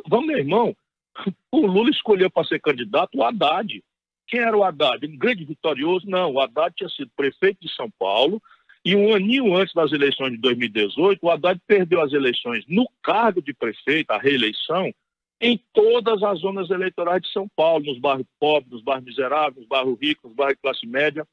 Vamos, 0.08 0.26
meu 0.26 0.38
irmão, 0.38 0.74
o 1.52 1.66
Lula 1.66 1.90
escolheu 1.90 2.30
para 2.30 2.46
ser 2.46 2.60
candidato 2.60 3.16
o 3.16 3.24
Haddad. 3.24 3.82
Quem 4.26 4.40
era 4.40 4.56
o 4.56 4.64
Haddad? 4.64 5.06
Um 5.06 5.18
grande 5.18 5.44
vitorioso? 5.44 6.08
Não, 6.08 6.32
o 6.32 6.40
Haddad 6.40 6.74
tinha 6.74 6.88
sido 6.88 7.10
prefeito 7.16 7.58
de 7.60 7.72
São 7.74 7.90
Paulo 7.98 8.40
e 8.84 8.96
um 8.96 9.14
aninho 9.14 9.54
antes 9.54 9.72
das 9.74 9.92
eleições 9.92 10.32
de 10.32 10.38
2018, 10.38 11.20
o 11.22 11.30
Haddad 11.30 11.60
perdeu 11.66 12.00
as 12.00 12.12
eleições 12.12 12.64
no 12.66 12.88
cargo 13.02 13.40
de 13.40 13.54
prefeito, 13.54 14.10
a 14.10 14.18
reeleição, 14.18 14.92
em 15.40 15.60
todas 15.72 16.22
as 16.22 16.40
zonas 16.40 16.68
eleitorais 16.68 17.22
de 17.22 17.32
São 17.32 17.48
Paulo, 17.54 17.84
nos 17.84 17.98
bairros 17.98 18.26
pobres, 18.40 18.72
nos 18.72 18.82
bairros 18.82 19.04
miseráveis, 19.04 19.56
nos 19.56 19.68
bairros 19.68 19.98
ricos, 20.00 20.24
nos 20.24 20.34
bairros 20.34 20.56
de 20.56 20.62
classe 20.62 20.86
média. 20.86 21.26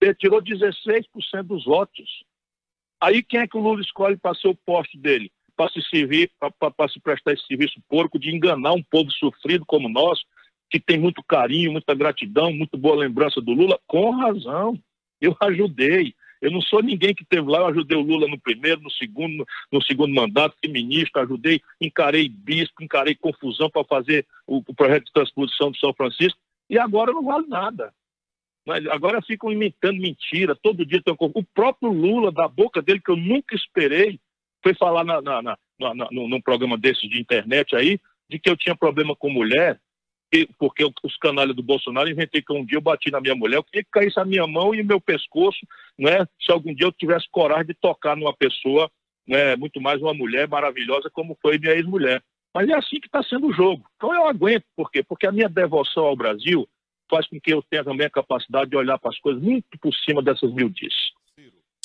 Ele 0.00 0.14
tirou 0.14 0.42
16% 0.42 1.42
dos 1.42 1.64
votos. 1.64 2.24
Aí 3.00 3.22
quem 3.22 3.40
é 3.40 3.46
que 3.46 3.56
o 3.56 3.60
Lula 3.60 3.80
escolhe 3.80 4.16
para 4.16 4.34
ser 4.34 4.48
o 4.48 4.54
poste 4.54 4.98
dele? 4.98 5.30
Para 5.56 5.70
se 5.70 5.82
servir, 5.88 6.30
para 6.38 6.88
se 6.88 7.00
prestar 7.00 7.32
esse 7.32 7.46
serviço 7.46 7.80
porco 7.88 8.18
de 8.18 8.34
enganar 8.34 8.72
um 8.72 8.82
povo 8.82 9.10
sofrido 9.10 9.64
como 9.64 9.88
nós, 9.88 10.20
que 10.70 10.80
tem 10.80 10.98
muito 10.98 11.22
carinho, 11.22 11.72
muita 11.72 11.94
gratidão, 11.94 12.52
muito 12.52 12.76
boa 12.76 12.96
lembrança 12.96 13.40
do 13.40 13.52
Lula, 13.52 13.78
com 13.86 14.10
razão. 14.10 14.78
Eu 15.20 15.36
ajudei. 15.40 16.14
Eu 16.40 16.50
não 16.50 16.60
sou 16.60 16.82
ninguém 16.82 17.14
que 17.14 17.24
teve 17.24 17.48
lá, 17.50 17.60
eu 17.60 17.66
ajudei 17.68 17.96
o 17.96 18.02
Lula 18.02 18.28
no 18.28 18.38
primeiro, 18.38 18.80
no 18.82 18.90
segundo, 18.90 19.46
no 19.72 19.82
segundo 19.82 20.14
mandato, 20.14 20.56
fui 20.62 20.70
ministro, 20.70 21.22
ajudei, 21.22 21.62
encarei 21.80 22.28
bispo, 22.28 22.82
encarei 22.82 23.14
confusão 23.14 23.70
para 23.70 23.84
fazer 23.84 24.26
o, 24.46 24.58
o, 24.58 24.74
projeto 24.74 25.06
de 25.06 25.12
transposição 25.12 25.70
do 25.70 25.78
São 25.78 25.94
Francisco, 25.94 26.38
e 26.68 26.78
agora 26.78 27.12
não 27.12 27.24
vale 27.24 27.46
nada. 27.46 27.92
Mas 28.66 28.84
agora 28.88 29.22
ficam 29.22 29.52
imitando 29.52 30.00
mentira, 30.00 30.56
todo 30.60 30.84
dia 30.84 31.00
tem. 31.00 31.14
O 31.18 31.44
próprio 31.54 31.92
Lula, 31.92 32.32
da 32.32 32.48
boca 32.48 32.82
dele, 32.82 33.00
que 33.00 33.12
eu 33.12 33.16
nunca 33.16 33.54
esperei, 33.54 34.18
foi 34.60 34.74
falar 34.74 35.04
na, 35.04 35.22
na, 35.22 35.40
na, 35.40 35.56
na, 35.78 36.08
num 36.10 36.40
programa 36.40 36.76
desse 36.76 37.08
de 37.08 37.20
internet 37.20 37.76
aí, 37.76 38.00
de 38.28 38.40
que 38.40 38.50
eu 38.50 38.56
tinha 38.56 38.74
problema 38.74 39.14
com 39.14 39.30
mulher, 39.30 39.78
porque 40.58 40.84
os 41.04 41.16
canalhas 41.18 41.54
do 41.54 41.62
Bolsonaro 41.62 42.10
inventei 42.10 42.42
que 42.42 42.52
um 42.52 42.64
dia 42.64 42.76
eu 42.76 42.82
bati 42.82 43.10
na 43.12 43.20
minha 43.20 43.36
mulher, 43.36 43.58
eu 43.58 43.62
queria 43.62 43.84
que 43.84 43.90
caísse 43.90 44.18
a 44.18 44.24
minha 44.24 44.46
mão 44.48 44.74
e 44.74 44.82
meu 44.82 45.00
pescoço, 45.00 45.60
né, 45.96 46.26
se 46.44 46.50
algum 46.50 46.74
dia 46.74 46.86
eu 46.86 46.92
tivesse 46.92 47.28
coragem 47.30 47.66
de 47.66 47.74
tocar 47.74 48.16
numa 48.16 48.34
pessoa, 48.36 48.90
né, 49.26 49.54
muito 49.54 49.80
mais 49.80 50.02
uma 50.02 50.12
mulher 50.12 50.48
maravilhosa 50.48 51.08
como 51.10 51.38
foi 51.40 51.56
minha 51.58 51.72
ex-mulher. 51.72 52.20
Mas 52.52 52.68
é 52.68 52.74
assim 52.74 52.98
que 52.98 53.06
está 53.06 53.22
sendo 53.22 53.46
o 53.46 53.52
jogo. 53.52 53.84
Então 53.96 54.12
eu 54.12 54.26
aguento, 54.26 54.64
por 54.74 54.90
quê? 54.90 55.02
Porque 55.02 55.26
a 55.26 55.32
minha 55.32 55.48
devoção 55.48 56.04
ao 56.04 56.16
Brasil 56.16 56.68
faz 57.08 57.26
com 57.28 57.40
que 57.40 57.52
eu 57.52 57.62
tenha 57.62 57.84
também 57.84 58.06
a 58.06 58.10
capacidade 58.10 58.70
de 58.70 58.76
olhar 58.76 58.98
para 58.98 59.10
as 59.10 59.18
coisas 59.18 59.42
muito 59.42 59.78
por 59.78 59.94
cima 59.94 60.22
dessas 60.22 60.52
miudices. 60.52 61.15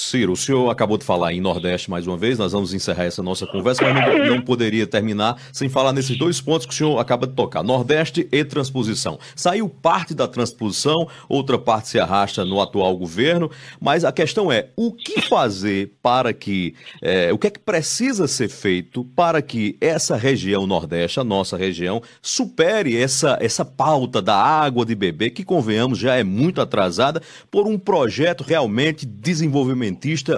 Ciro, 0.02 0.34
o 0.34 0.38
senhor 0.38 0.70
acabou 0.70 0.98
de 0.98 1.06
falar 1.06 1.32
em 1.34 1.40
Nordeste 1.40 1.90
mais 1.90 2.08
uma 2.08 2.18
vez, 2.18 2.38
nós 2.38 2.52
vamos 2.52 2.74
encerrar 2.74 3.06
essa 3.06 3.22
nossa 3.22 3.46
conversa, 3.46 3.84
mas 3.84 3.94
não, 3.94 4.36
não, 4.36 4.42
poderia 4.42 4.88
terminar 4.88 5.38
sem 5.54 5.70
falar 5.70 5.94
nesses 5.94 6.18
dois 6.18 6.42
pontos 6.42 6.66
que 6.66 6.74
o 6.74 6.76
senhor 6.76 6.98
acaba 7.00 7.28
de 7.28 7.34
tocar: 7.34 7.64
Nordeste 7.64 8.28
e 8.32 8.44
transposição. 8.44 9.20
Saiu 9.36 9.70
parte 9.70 10.14
da 10.14 10.28
transposição, 10.28 11.08
outra 11.30 11.58
parte 11.58 11.90
se 11.90 12.00
arrasta 12.00 12.44
no 12.44 12.60
atual 12.60 12.98
governo, 12.98 13.50
mas 13.80 14.04
a 14.04 14.12
questão 14.12 14.52
é: 14.52 14.70
o 14.76 14.92
que 14.92 15.22
fazer 15.22 15.94
para 16.02 16.34
que. 16.34 16.74
É, 17.02 17.32
o 17.32 17.38
que 17.38 17.48
é 17.48 17.50
que 17.50 17.60
precisa 17.60 18.28
ser 18.28 18.50
feito 18.50 19.06
para 19.16 19.42
que 19.42 19.78
essa 19.80 20.16
região 20.16 20.66
Nordeste, 20.66 21.20
a 21.20 21.24
nossa 21.24 21.56
região, 21.56 22.02
supere 22.22 22.98
essa, 22.98 23.38
essa 23.40 23.64
pauta 23.64 24.22
da 24.22 24.36
água 24.36 24.86
de 24.86 24.96
beber, 24.96 25.30
que 25.30 25.44
convenhamos 25.44 26.00
já 26.00 26.16
é 26.16 26.24
muito 26.24 26.60
atrasada, 26.60 27.22
por 27.50 27.68
um 27.68 27.78
projeto 27.78 28.44
realmente 28.44 29.06
desenvolvimento 29.06 29.91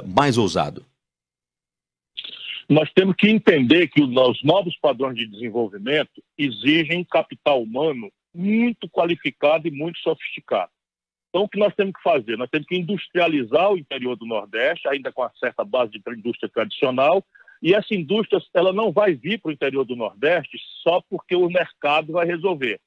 mais 0.06 0.38
ousado? 0.38 0.86
Nós 2.70 2.90
temos 2.94 3.16
que 3.16 3.30
entender 3.30 3.88
que 3.88 4.02
os 4.02 4.44
novos 4.44 4.78
padrões 4.78 5.16
de 5.16 5.28
desenvolvimento 5.28 6.24
exigem 6.38 7.04
capital 7.04 7.62
humano 7.62 8.12
muito 8.34 8.90
qualificado 8.90 9.68
e 9.68 9.72
muito 9.72 10.00
sofisticado. 10.00 10.72
Então, 11.30 11.44
o 11.44 11.50
que 11.50 11.60
nós 11.60 11.74
temos 11.76 11.94
que 11.94 12.04
fazer? 12.04 12.38
Nós 12.38 12.50
temos 12.50 12.68
que 12.68 12.78
industrializar 12.78 13.72
o 13.72 13.78
interior 13.78 14.16
do 14.16 14.26
Nordeste, 14.26 14.88
ainda 14.88 15.12
com 15.12 15.24
uma 15.24 15.32
certa 15.40 15.66
base 15.66 15.92
de 15.92 16.02
indústria 16.16 16.50
tradicional, 16.50 17.24
e 17.62 17.74
essa 17.74 17.94
indústria 17.96 18.42
ela 18.54 18.72
não 18.72 18.92
vai 18.92 19.14
vir 19.16 19.40
para 19.40 19.50
o 19.50 19.54
interior 19.54 19.84
do 19.84 19.96
Nordeste 19.96 20.58
só 20.84 21.02
porque 21.10 21.36
o 21.36 21.50
mercado 21.50 22.14
vai 22.14 22.26
resolver. 22.26 22.80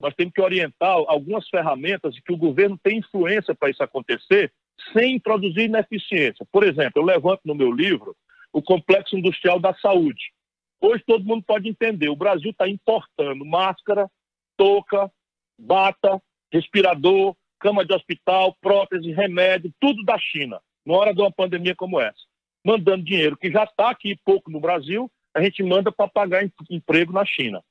Nós 0.00 0.14
temos 0.14 0.32
que 0.32 0.40
orientar 0.40 0.96
algumas 1.08 1.48
ferramentas 1.48 2.14
que 2.20 2.32
o 2.32 2.36
governo 2.36 2.78
tem 2.80 2.98
influência 2.98 3.54
para 3.54 3.70
isso 3.70 3.82
acontecer, 3.82 4.52
sem 4.92 5.16
introduzir 5.16 5.64
ineficiência. 5.64 6.46
Por 6.50 6.64
exemplo, 6.64 7.00
eu 7.00 7.04
levanto 7.04 7.40
no 7.44 7.54
meu 7.54 7.70
livro 7.70 8.16
o 8.52 8.62
complexo 8.62 9.16
industrial 9.16 9.58
da 9.58 9.74
saúde. 9.74 10.32
Hoje 10.80 11.02
todo 11.06 11.24
mundo 11.24 11.42
pode 11.46 11.68
entender, 11.68 12.08
o 12.08 12.16
Brasil 12.16 12.50
está 12.50 12.68
importando 12.68 13.44
máscara, 13.44 14.08
touca, 14.56 15.10
bata, 15.58 16.20
respirador, 16.52 17.34
cama 17.58 17.84
de 17.84 17.92
hospital, 17.92 18.56
prótese, 18.60 19.10
remédio, 19.12 19.72
tudo 19.80 20.04
da 20.04 20.18
China, 20.18 20.60
na 20.86 20.94
hora 20.94 21.12
de 21.12 21.20
uma 21.20 21.32
pandemia 21.32 21.74
como 21.74 22.00
essa. 22.00 22.20
Mandando 22.64 23.04
dinheiro 23.04 23.36
que 23.36 23.50
já 23.50 23.64
está 23.64 23.90
aqui 23.90 24.16
pouco 24.24 24.50
no 24.50 24.60
Brasil, 24.60 25.10
a 25.34 25.42
gente 25.42 25.62
manda 25.62 25.90
para 25.90 26.08
pagar 26.08 26.48
emprego 26.70 27.12
na 27.12 27.24
China. 27.24 27.62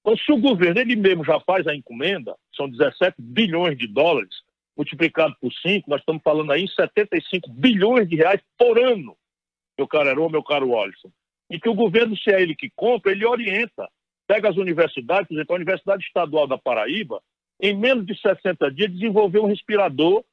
Então, 0.00 0.16
se 0.16 0.32
o 0.32 0.38
governo 0.38 0.80
ele 0.80 0.94
mesmo 0.94 1.24
já 1.24 1.40
faz 1.40 1.66
a 1.66 1.74
encomenda, 1.74 2.36
são 2.54 2.68
17 2.68 3.16
bilhões 3.18 3.76
de 3.76 3.88
dólares, 3.88 4.36
multiplicado 4.76 5.34
por 5.40 5.52
5, 5.52 5.88
nós 5.88 6.00
estamos 6.00 6.22
falando 6.22 6.52
aí 6.52 6.64
em 6.64 6.68
75 6.68 7.50
bilhões 7.50 8.08
de 8.08 8.16
reais 8.16 8.40
por 8.58 8.78
ano, 8.78 9.16
meu 9.76 9.88
caro 9.88 10.08
Heron, 10.08 10.28
meu 10.28 10.42
caro 10.42 10.68
Wallison. 10.68 11.10
E 11.50 11.58
que 11.58 11.68
o 11.68 11.74
governo, 11.74 12.16
se 12.16 12.30
é 12.30 12.42
ele 12.42 12.54
que 12.54 12.70
compra, 12.74 13.12
ele 13.12 13.24
orienta. 13.24 13.88
Pega 14.26 14.48
as 14.48 14.56
universidades, 14.56 15.28
por 15.28 15.34
exemplo, 15.34 15.54
a 15.54 15.56
Universidade 15.56 16.04
Estadual 16.04 16.46
da 16.46 16.58
Paraíba, 16.58 17.22
em 17.60 17.76
menos 17.76 18.04
de 18.04 18.18
60 18.20 18.70
dias, 18.72 18.92
desenvolveu 18.92 19.44
um 19.44 19.48
respirador 19.48 20.24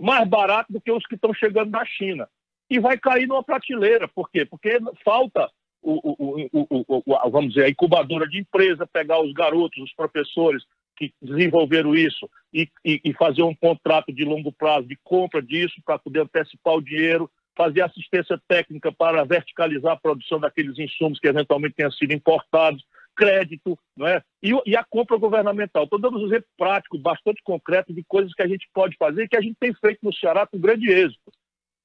mais 0.00 0.26
barato 0.26 0.72
do 0.72 0.80
que 0.80 0.90
os 0.90 1.06
que 1.06 1.14
estão 1.14 1.32
chegando 1.34 1.70
da 1.70 1.84
China. 1.84 2.28
E 2.70 2.80
vai 2.80 2.98
cair 2.98 3.28
numa 3.28 3.42
prateleira. 3.42 4.08
Por 4.08 4.30
quê? 4.30 4.44
Porque 4.46 4.78
falta 5.04 5.50
o, 5.82 6.14
o, 6.52 7.02
o, 7.06 7.30
vamos 7.30 7.52
dizer, 7.52 7.66
a 7.66 7.68
incubadora 7.68 8.26
de 8.26 8.38
empresa, 8.38 8.86
pegar 8.86 9.20
os 9.20 9.32
garotos, 9.32 9.82
os 9.82 9.92
professores, 9.94 10.64
que 10.96 11.12
desenvolveram 11.20 11.94
isso 11.94 12.28
e, 12.52 12.68
e, 12.84 13.00
e 13.04 13.12
fazer 13.14 13.42
um 13.42 13.54
contrato 13.54 14.12
de 14.12 14.24
longo 14.24 14.52
prazo 14.52 14.86
de 14.86 14.96
compra 15.02 15.42
disso 15.42 15.74
para 15.84 15.98
poder 15.98 16.20
antecipar 16.20 16.74
o 16.74 16.82
dinheiro, 16.82 17.30
fazer 17.56 17.82
assistência 17.82 18.40
técnica 18.48 18.92
para 18.92 19.24
verticalizar 19.24 19.92
a 19.92 20.00
produção 20.00 20.38
daqueles 20.38 20.78
insumos 20.78 21.18
que 21.18 21.28
eventualmente 21.28 21.74
tenham 21.74 21.92
sido 21.92 22.12
importados, 22.12 22.84
crédito, 23.14 23.78
não 23.96 24.06
é? 24.06 24.22
E, 24.42 24.52
e 24.66 24.76
a 24.76 24.84
compra 24.84 25.16
governamental. 25.16 25.84
Estou 25.84 25.98
dando 25.98 26.18
um 26.18 26.26
exemplo 26.26 26.48
prático, 26.56 26.98
bastante 26.98 27.42
concreto 27.42 27.92
de 27.92 28.02
coisas 28.04 28.32
que 28.32 28.42
a 28.42 28.48
gente 28.48 28.68
pode 28.72 28.96
fazer 28.96 29.24
e 29.24 29.28
que 29.28 29.36
a 29.36 29.40
gente 29.40 29.56
tem 29.60 29.74
feito 29.74 29.98
no 30.02 30.14
Ceará 30.14 30.46
com 30.46 30.58
grande 30.58 30.90
êxito. 30.90 31.30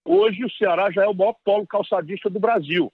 Hoje 0.05 0.43
o 0.45 0.51
Ceará 0.51 0.89
já 0.89 1.03
é 1.03 1.07
o 1.07 1.13
maior 1.13 1.35
polo 1.43 1.67
calçadista 1.67 2.29
do 2.29 2.39
Brasil, 2.39 2.91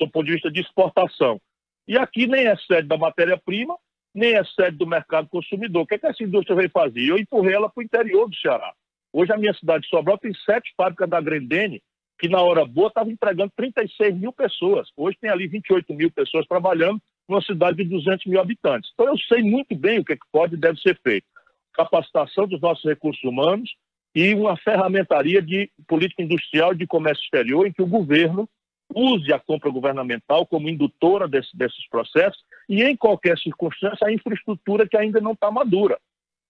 do 0.00 0.10
ponto 0.10 0.26
de 0.26 0.32
vista 0.32 0.50
de 0.50 0.60
exportação. 0.60 1.40
E 1.86 1.96
aqui 1.96 2.26
nem 2.26 2.46
é 2.46 2.56
sede 2.56 2.88
da 2.88 2.98
matéria-prima, 2.98 3.76
nem 4.18 4.34
é 4.34 4.44
sede 4.44 4.76
do 4.76 4.86
mercado 4.86 5.28
consumidor. 5.28 5.82
O 5.82 5.86
que, 5.86 5.94
é 5.94 5.98
que 5.98 6.06
essa 6.06 6.22
indústria 6.22 6.56
veio 6.56 6.70
fazer? 6.70 7.06
Eu 7.06 7.16
empurrei 7.16 7.54
ela 7.54 7.70
para 7.70 7.80
o 7.80 7.84
interior 7.84 8.28
do 8.28 8.36
Ceará. 8.36 8.72
Hoje 9.12 9.32
a 9.32 9.38
minha 9.38 9.54
cidade 9.54 9.84
de 9.84 9.88
Sobral 9.88 10.18
tem 10.18 10.32
sete 10.44 10.72
fábricas 10.76 11.08
da 11.08 11.20
Grendene, 11.20 11.82
que 12.18 12.28
na 12.28 12.42
hora 12.42 12.66
boa 12.66 12.88
estava 12.88 13.10
entregando 13.10 13.52
36 13.56 14.16
mil 14.16 14.32
pessoas. 14.32 14.88
Hoje 14.96 15.16
tem 15.20 15.30
ali 15.30 15.46
28 15.46 15.94
mil 15.94 16.10
pessoas 16.10 16.46
trabalhando 16.46 17.00
numa 17.28 17.40
cidade 17.40 17.78
de 17.78 17.84
200 17.84 18.26
mil 18.26 18.40
habitantes. 18.40 18.90
Então 18.92 19.06
eu 19.06 19.18
sei 19.18 19.42
muito 19.42 19.74
bem 19.76 20.00
o 20.00 20.04
que, 20.04 20.14
é 20.14 20.16
que 20.16 20.26
pode 20.32 20.54
e 20.54 20.58
deve 20.58 20.78
ser 20.80 20.98
feito. 21.02 21.26
Capacitação 21.72 22.46
dos 22.46 22.60
nossos 22.60 22.84
recursos 22.84 23.22
humanos 23.22 23.70
e 24.14 24.34
uma 24.34 24.56
ferramentaria 24.56 25.40
de 25.40 25.70
política 25.86 26.22
industrial 26.22 26.72
e 26.72 26.78
de 26.78 26.86
comércio 26.86 27.22
exterior 27.22 27.66
em 27.66 27.72
que 27.72 27.82
o 27.82 27.86
governo 27.86 28.48
use 28.94 29.32
a 29.32 29.38
compra 29.38 29.70
governamental 29.70 30.46
como 30.46 30.68
indutora 30.68 31.28
desse, 31.28 31.56
desses 31.56 31.86
processos 31.88 32.42
e, 32.68 32.82
em 32.82 32.96
qualquer 32.96 33.38
circunstância, 33.38 34.06
a 34.06 34.12
infraestrutura 34.12 34.88
que 34.88 34.96
ainda 34.96 35.20
não 35.20 35.32
está 35.32 35.50
madura. 35.50 35.98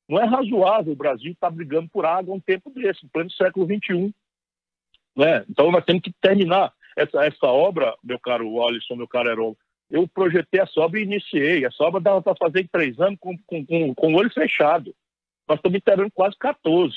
Não 0.09 0.19
é 0.21 0.25
razoável 0.25 0.93
o 0.93 0.97
Brasil 0.97 1.33
estar 1.33 1.49
tá 1.49 1.55
brigando 1.55 1.89
por 1.91 2.07
água 2.07 2.35
um 2.35 2.41
tempo 2.41 2.71
desse, 2.71 3.05
em 3.05 3.09
pleno 3.09 3.31
século 3.31 3.67
XXI. 3.67 4.15
Né? 5.15 5.45
Então 5.49 5.71
nós 5.71 5.85
temos 5.85 6.03
que 6.03 6.13
terminar 6.21 6.73
essa, 6.97 7.25
essa 7.25 7.47
obra, 7.47 7.95
meu 8.03 8.19
caro 8.19 8.67
Alisson, 8.67 8.97
meu 8.97 9.09
caro 9.09 9.31
Heron. 9.31 9.57
Eu 9.91 10.07
projetei 10.07 10.61
essa 10.61 10.81
obra 10.81 11.01
e 11.01 11.05
iniciei. 11.05 11.65
Essa 11.65 11.85
obra 11.85 12.01
dava 12.01 12.23
para 12.23 12.37
fazer 12.37 12.61
em 12.61 12.67
três 12.67 12.99
anos 13.01 13.19
com, 13.21 13.37
com, 13.47 13.65
com, 13.65 13.95
com 13.95 14.13
o 14.13 14.17
olho 14.17 14.31
fechado. 14.31 14.95
Nós 15.49 15.59
estamos 15.59 15.79
esperando 15.79 16.11
quase 16.13 16.37
14, 16.39 16.95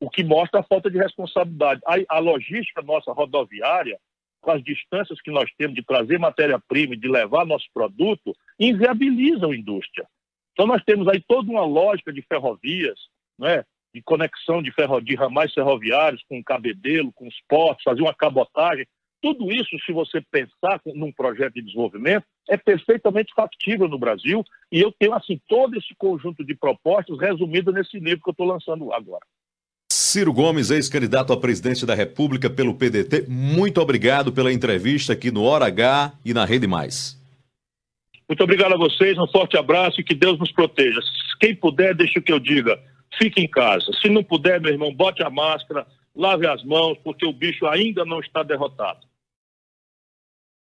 o 0.00 0.08
que 0.08 0.22
mostra 0.22 0.60
a 0.60 0.62
falta 0.62 0.88
de 0.88 0.98
responsabilidade. 0.98 1.80
A, 1.84 2.16
a 2.16 2.18
logística 2.18 2.80
nossa 2.82 3.12
rodoviária, 3.12 3.98
com 4.46 4.52
as 4.52 4.62
distâncias 4.62 5.20
que 5.20 5.30
nós 5.32 5.50
temos 5.58 5.74
de 5.74 5.84
trazer 5.84 6.20
matéria-prima 6.20 6.94
e 6.94 6.96
de 6.96 7.08
levar 7.08 7.44
nosso 7.44 7.66
produto, 7.74 8.32
inviabiliza 8.60 9.44
a 9.44 9.54
indústria. 9.54 10.06
Então 10.52 10.68
nós 10.68 10.80
temos 10.84 11.08
aí 11.08 11.20
toda 11.26 11.50
uma 11.50 11.64
lógica 11.64 12.12
de 12.12 12.22
ferrovias, 12.22 12.96
né? 13.36 13.64
de 13.92 14.00
conexão 14.02 14.62
de, 14.62 14.70
ferro, 14.70 15.00
de 15.00 15.16
ramais 15.16 15.52
ferroviários 15.52 16.22
com 16.28 16.44
cabedelo, 16.44 17.12
com 17.12 17.26
os 17.26 17.34
portos, 17.48 17.82
fazer 17.82 18.02
uma 18.02 18.14
cabotagem. 18.14 18.86
Tudo 19.20 19.50
isso, 19.50 19.76
se 19.84 19.92
você 19.92 20.20
pensar 20.30 20.80
num 20.94 21.10
projeto 21.10 21.54
de 21.54 21.62
desenvolvimento, 21.62 22.24
é 22.48 22.56
perfeitamente 22.56 23.34
factível 23.34 23.88
no 23.88 23.98
Brasil 23.98 24.44
e 24.70 24.80
eu 24.80 24.92
tenho, 24.92 25.14
assim, 25.14 25.40
todo 25.48 25.76
esse 25.76 25.92
conjunto 25.98 26.44
de 26.44 26.54
propostas 26.54 27.18
resumido 27.18 27.72
nesse 27.72 27.98
livro 27.98 28.22
que 28.22 28.30
eu 28.30 28.32
estou 28.32 28.46
lançando 28.46 28.92
agora. 28.92 29.26
Ciro 30.06 30.32
Gomes, 30.32 30.70
ex-candidato 30.70 31.32
à 31.32 31.36
presidência 31.36 31.86
da 31.86 31.94
República 31.94 32.48
pelo 32.48 32.74
PDT, 32.74 33.26
muito 33.28 33.80
obrigado 33.80 34.32
pela 34.32 34.52
entrevista 34.52 35.12
aqui 35.12 35.30
no 35.30 35.42
Hora 35.42 35.66
H 35.66 36.12
e 36.24 36.32
na 36.32 36.44
Rede 36.44 36.66
Mais. 36.66 37.20
Muito 38.28 38.42
obrigado 38.42 38.74
a 38.74 38.78
vocês, 38.78 39.18
um 39.18 39.26
forte 39.26 39.56
abraço 39.56 40.00
e 40.00 40.04
que 40.04 40.14
Deus 40.14 40.38
nos 40.38 40.52
proteja. 40.52 41.00
Quem 41.40 41.54
puder, 41.54 41.94
deixa 41.94 42.18
o 42.18 42.22
que 42.22 42.32
eu 42.32 42.38
diga 42.38 42.78
fique 43.18 43.40
em 43.40 43.48
casa. 43.48 43.86
Se 44.00 44.08
não 44.08 44.22
puder, 44.22 44.60
meu 44.60 44.72
irmão, 44.72 44.92
bote 44.94 45.22
a 45.22 45.30
máscara, 45.30 45.86
lave 46.14 46.46
as 46.46 46.62
mãos, 46.64 46.98
porque 47.02 47.26
o 47.26 47.32
bicho 47.32 47.66
ainda 47.66 48.04
não 48.04 48.20
está 48.20 48.42
derrotado. 48.42 49.05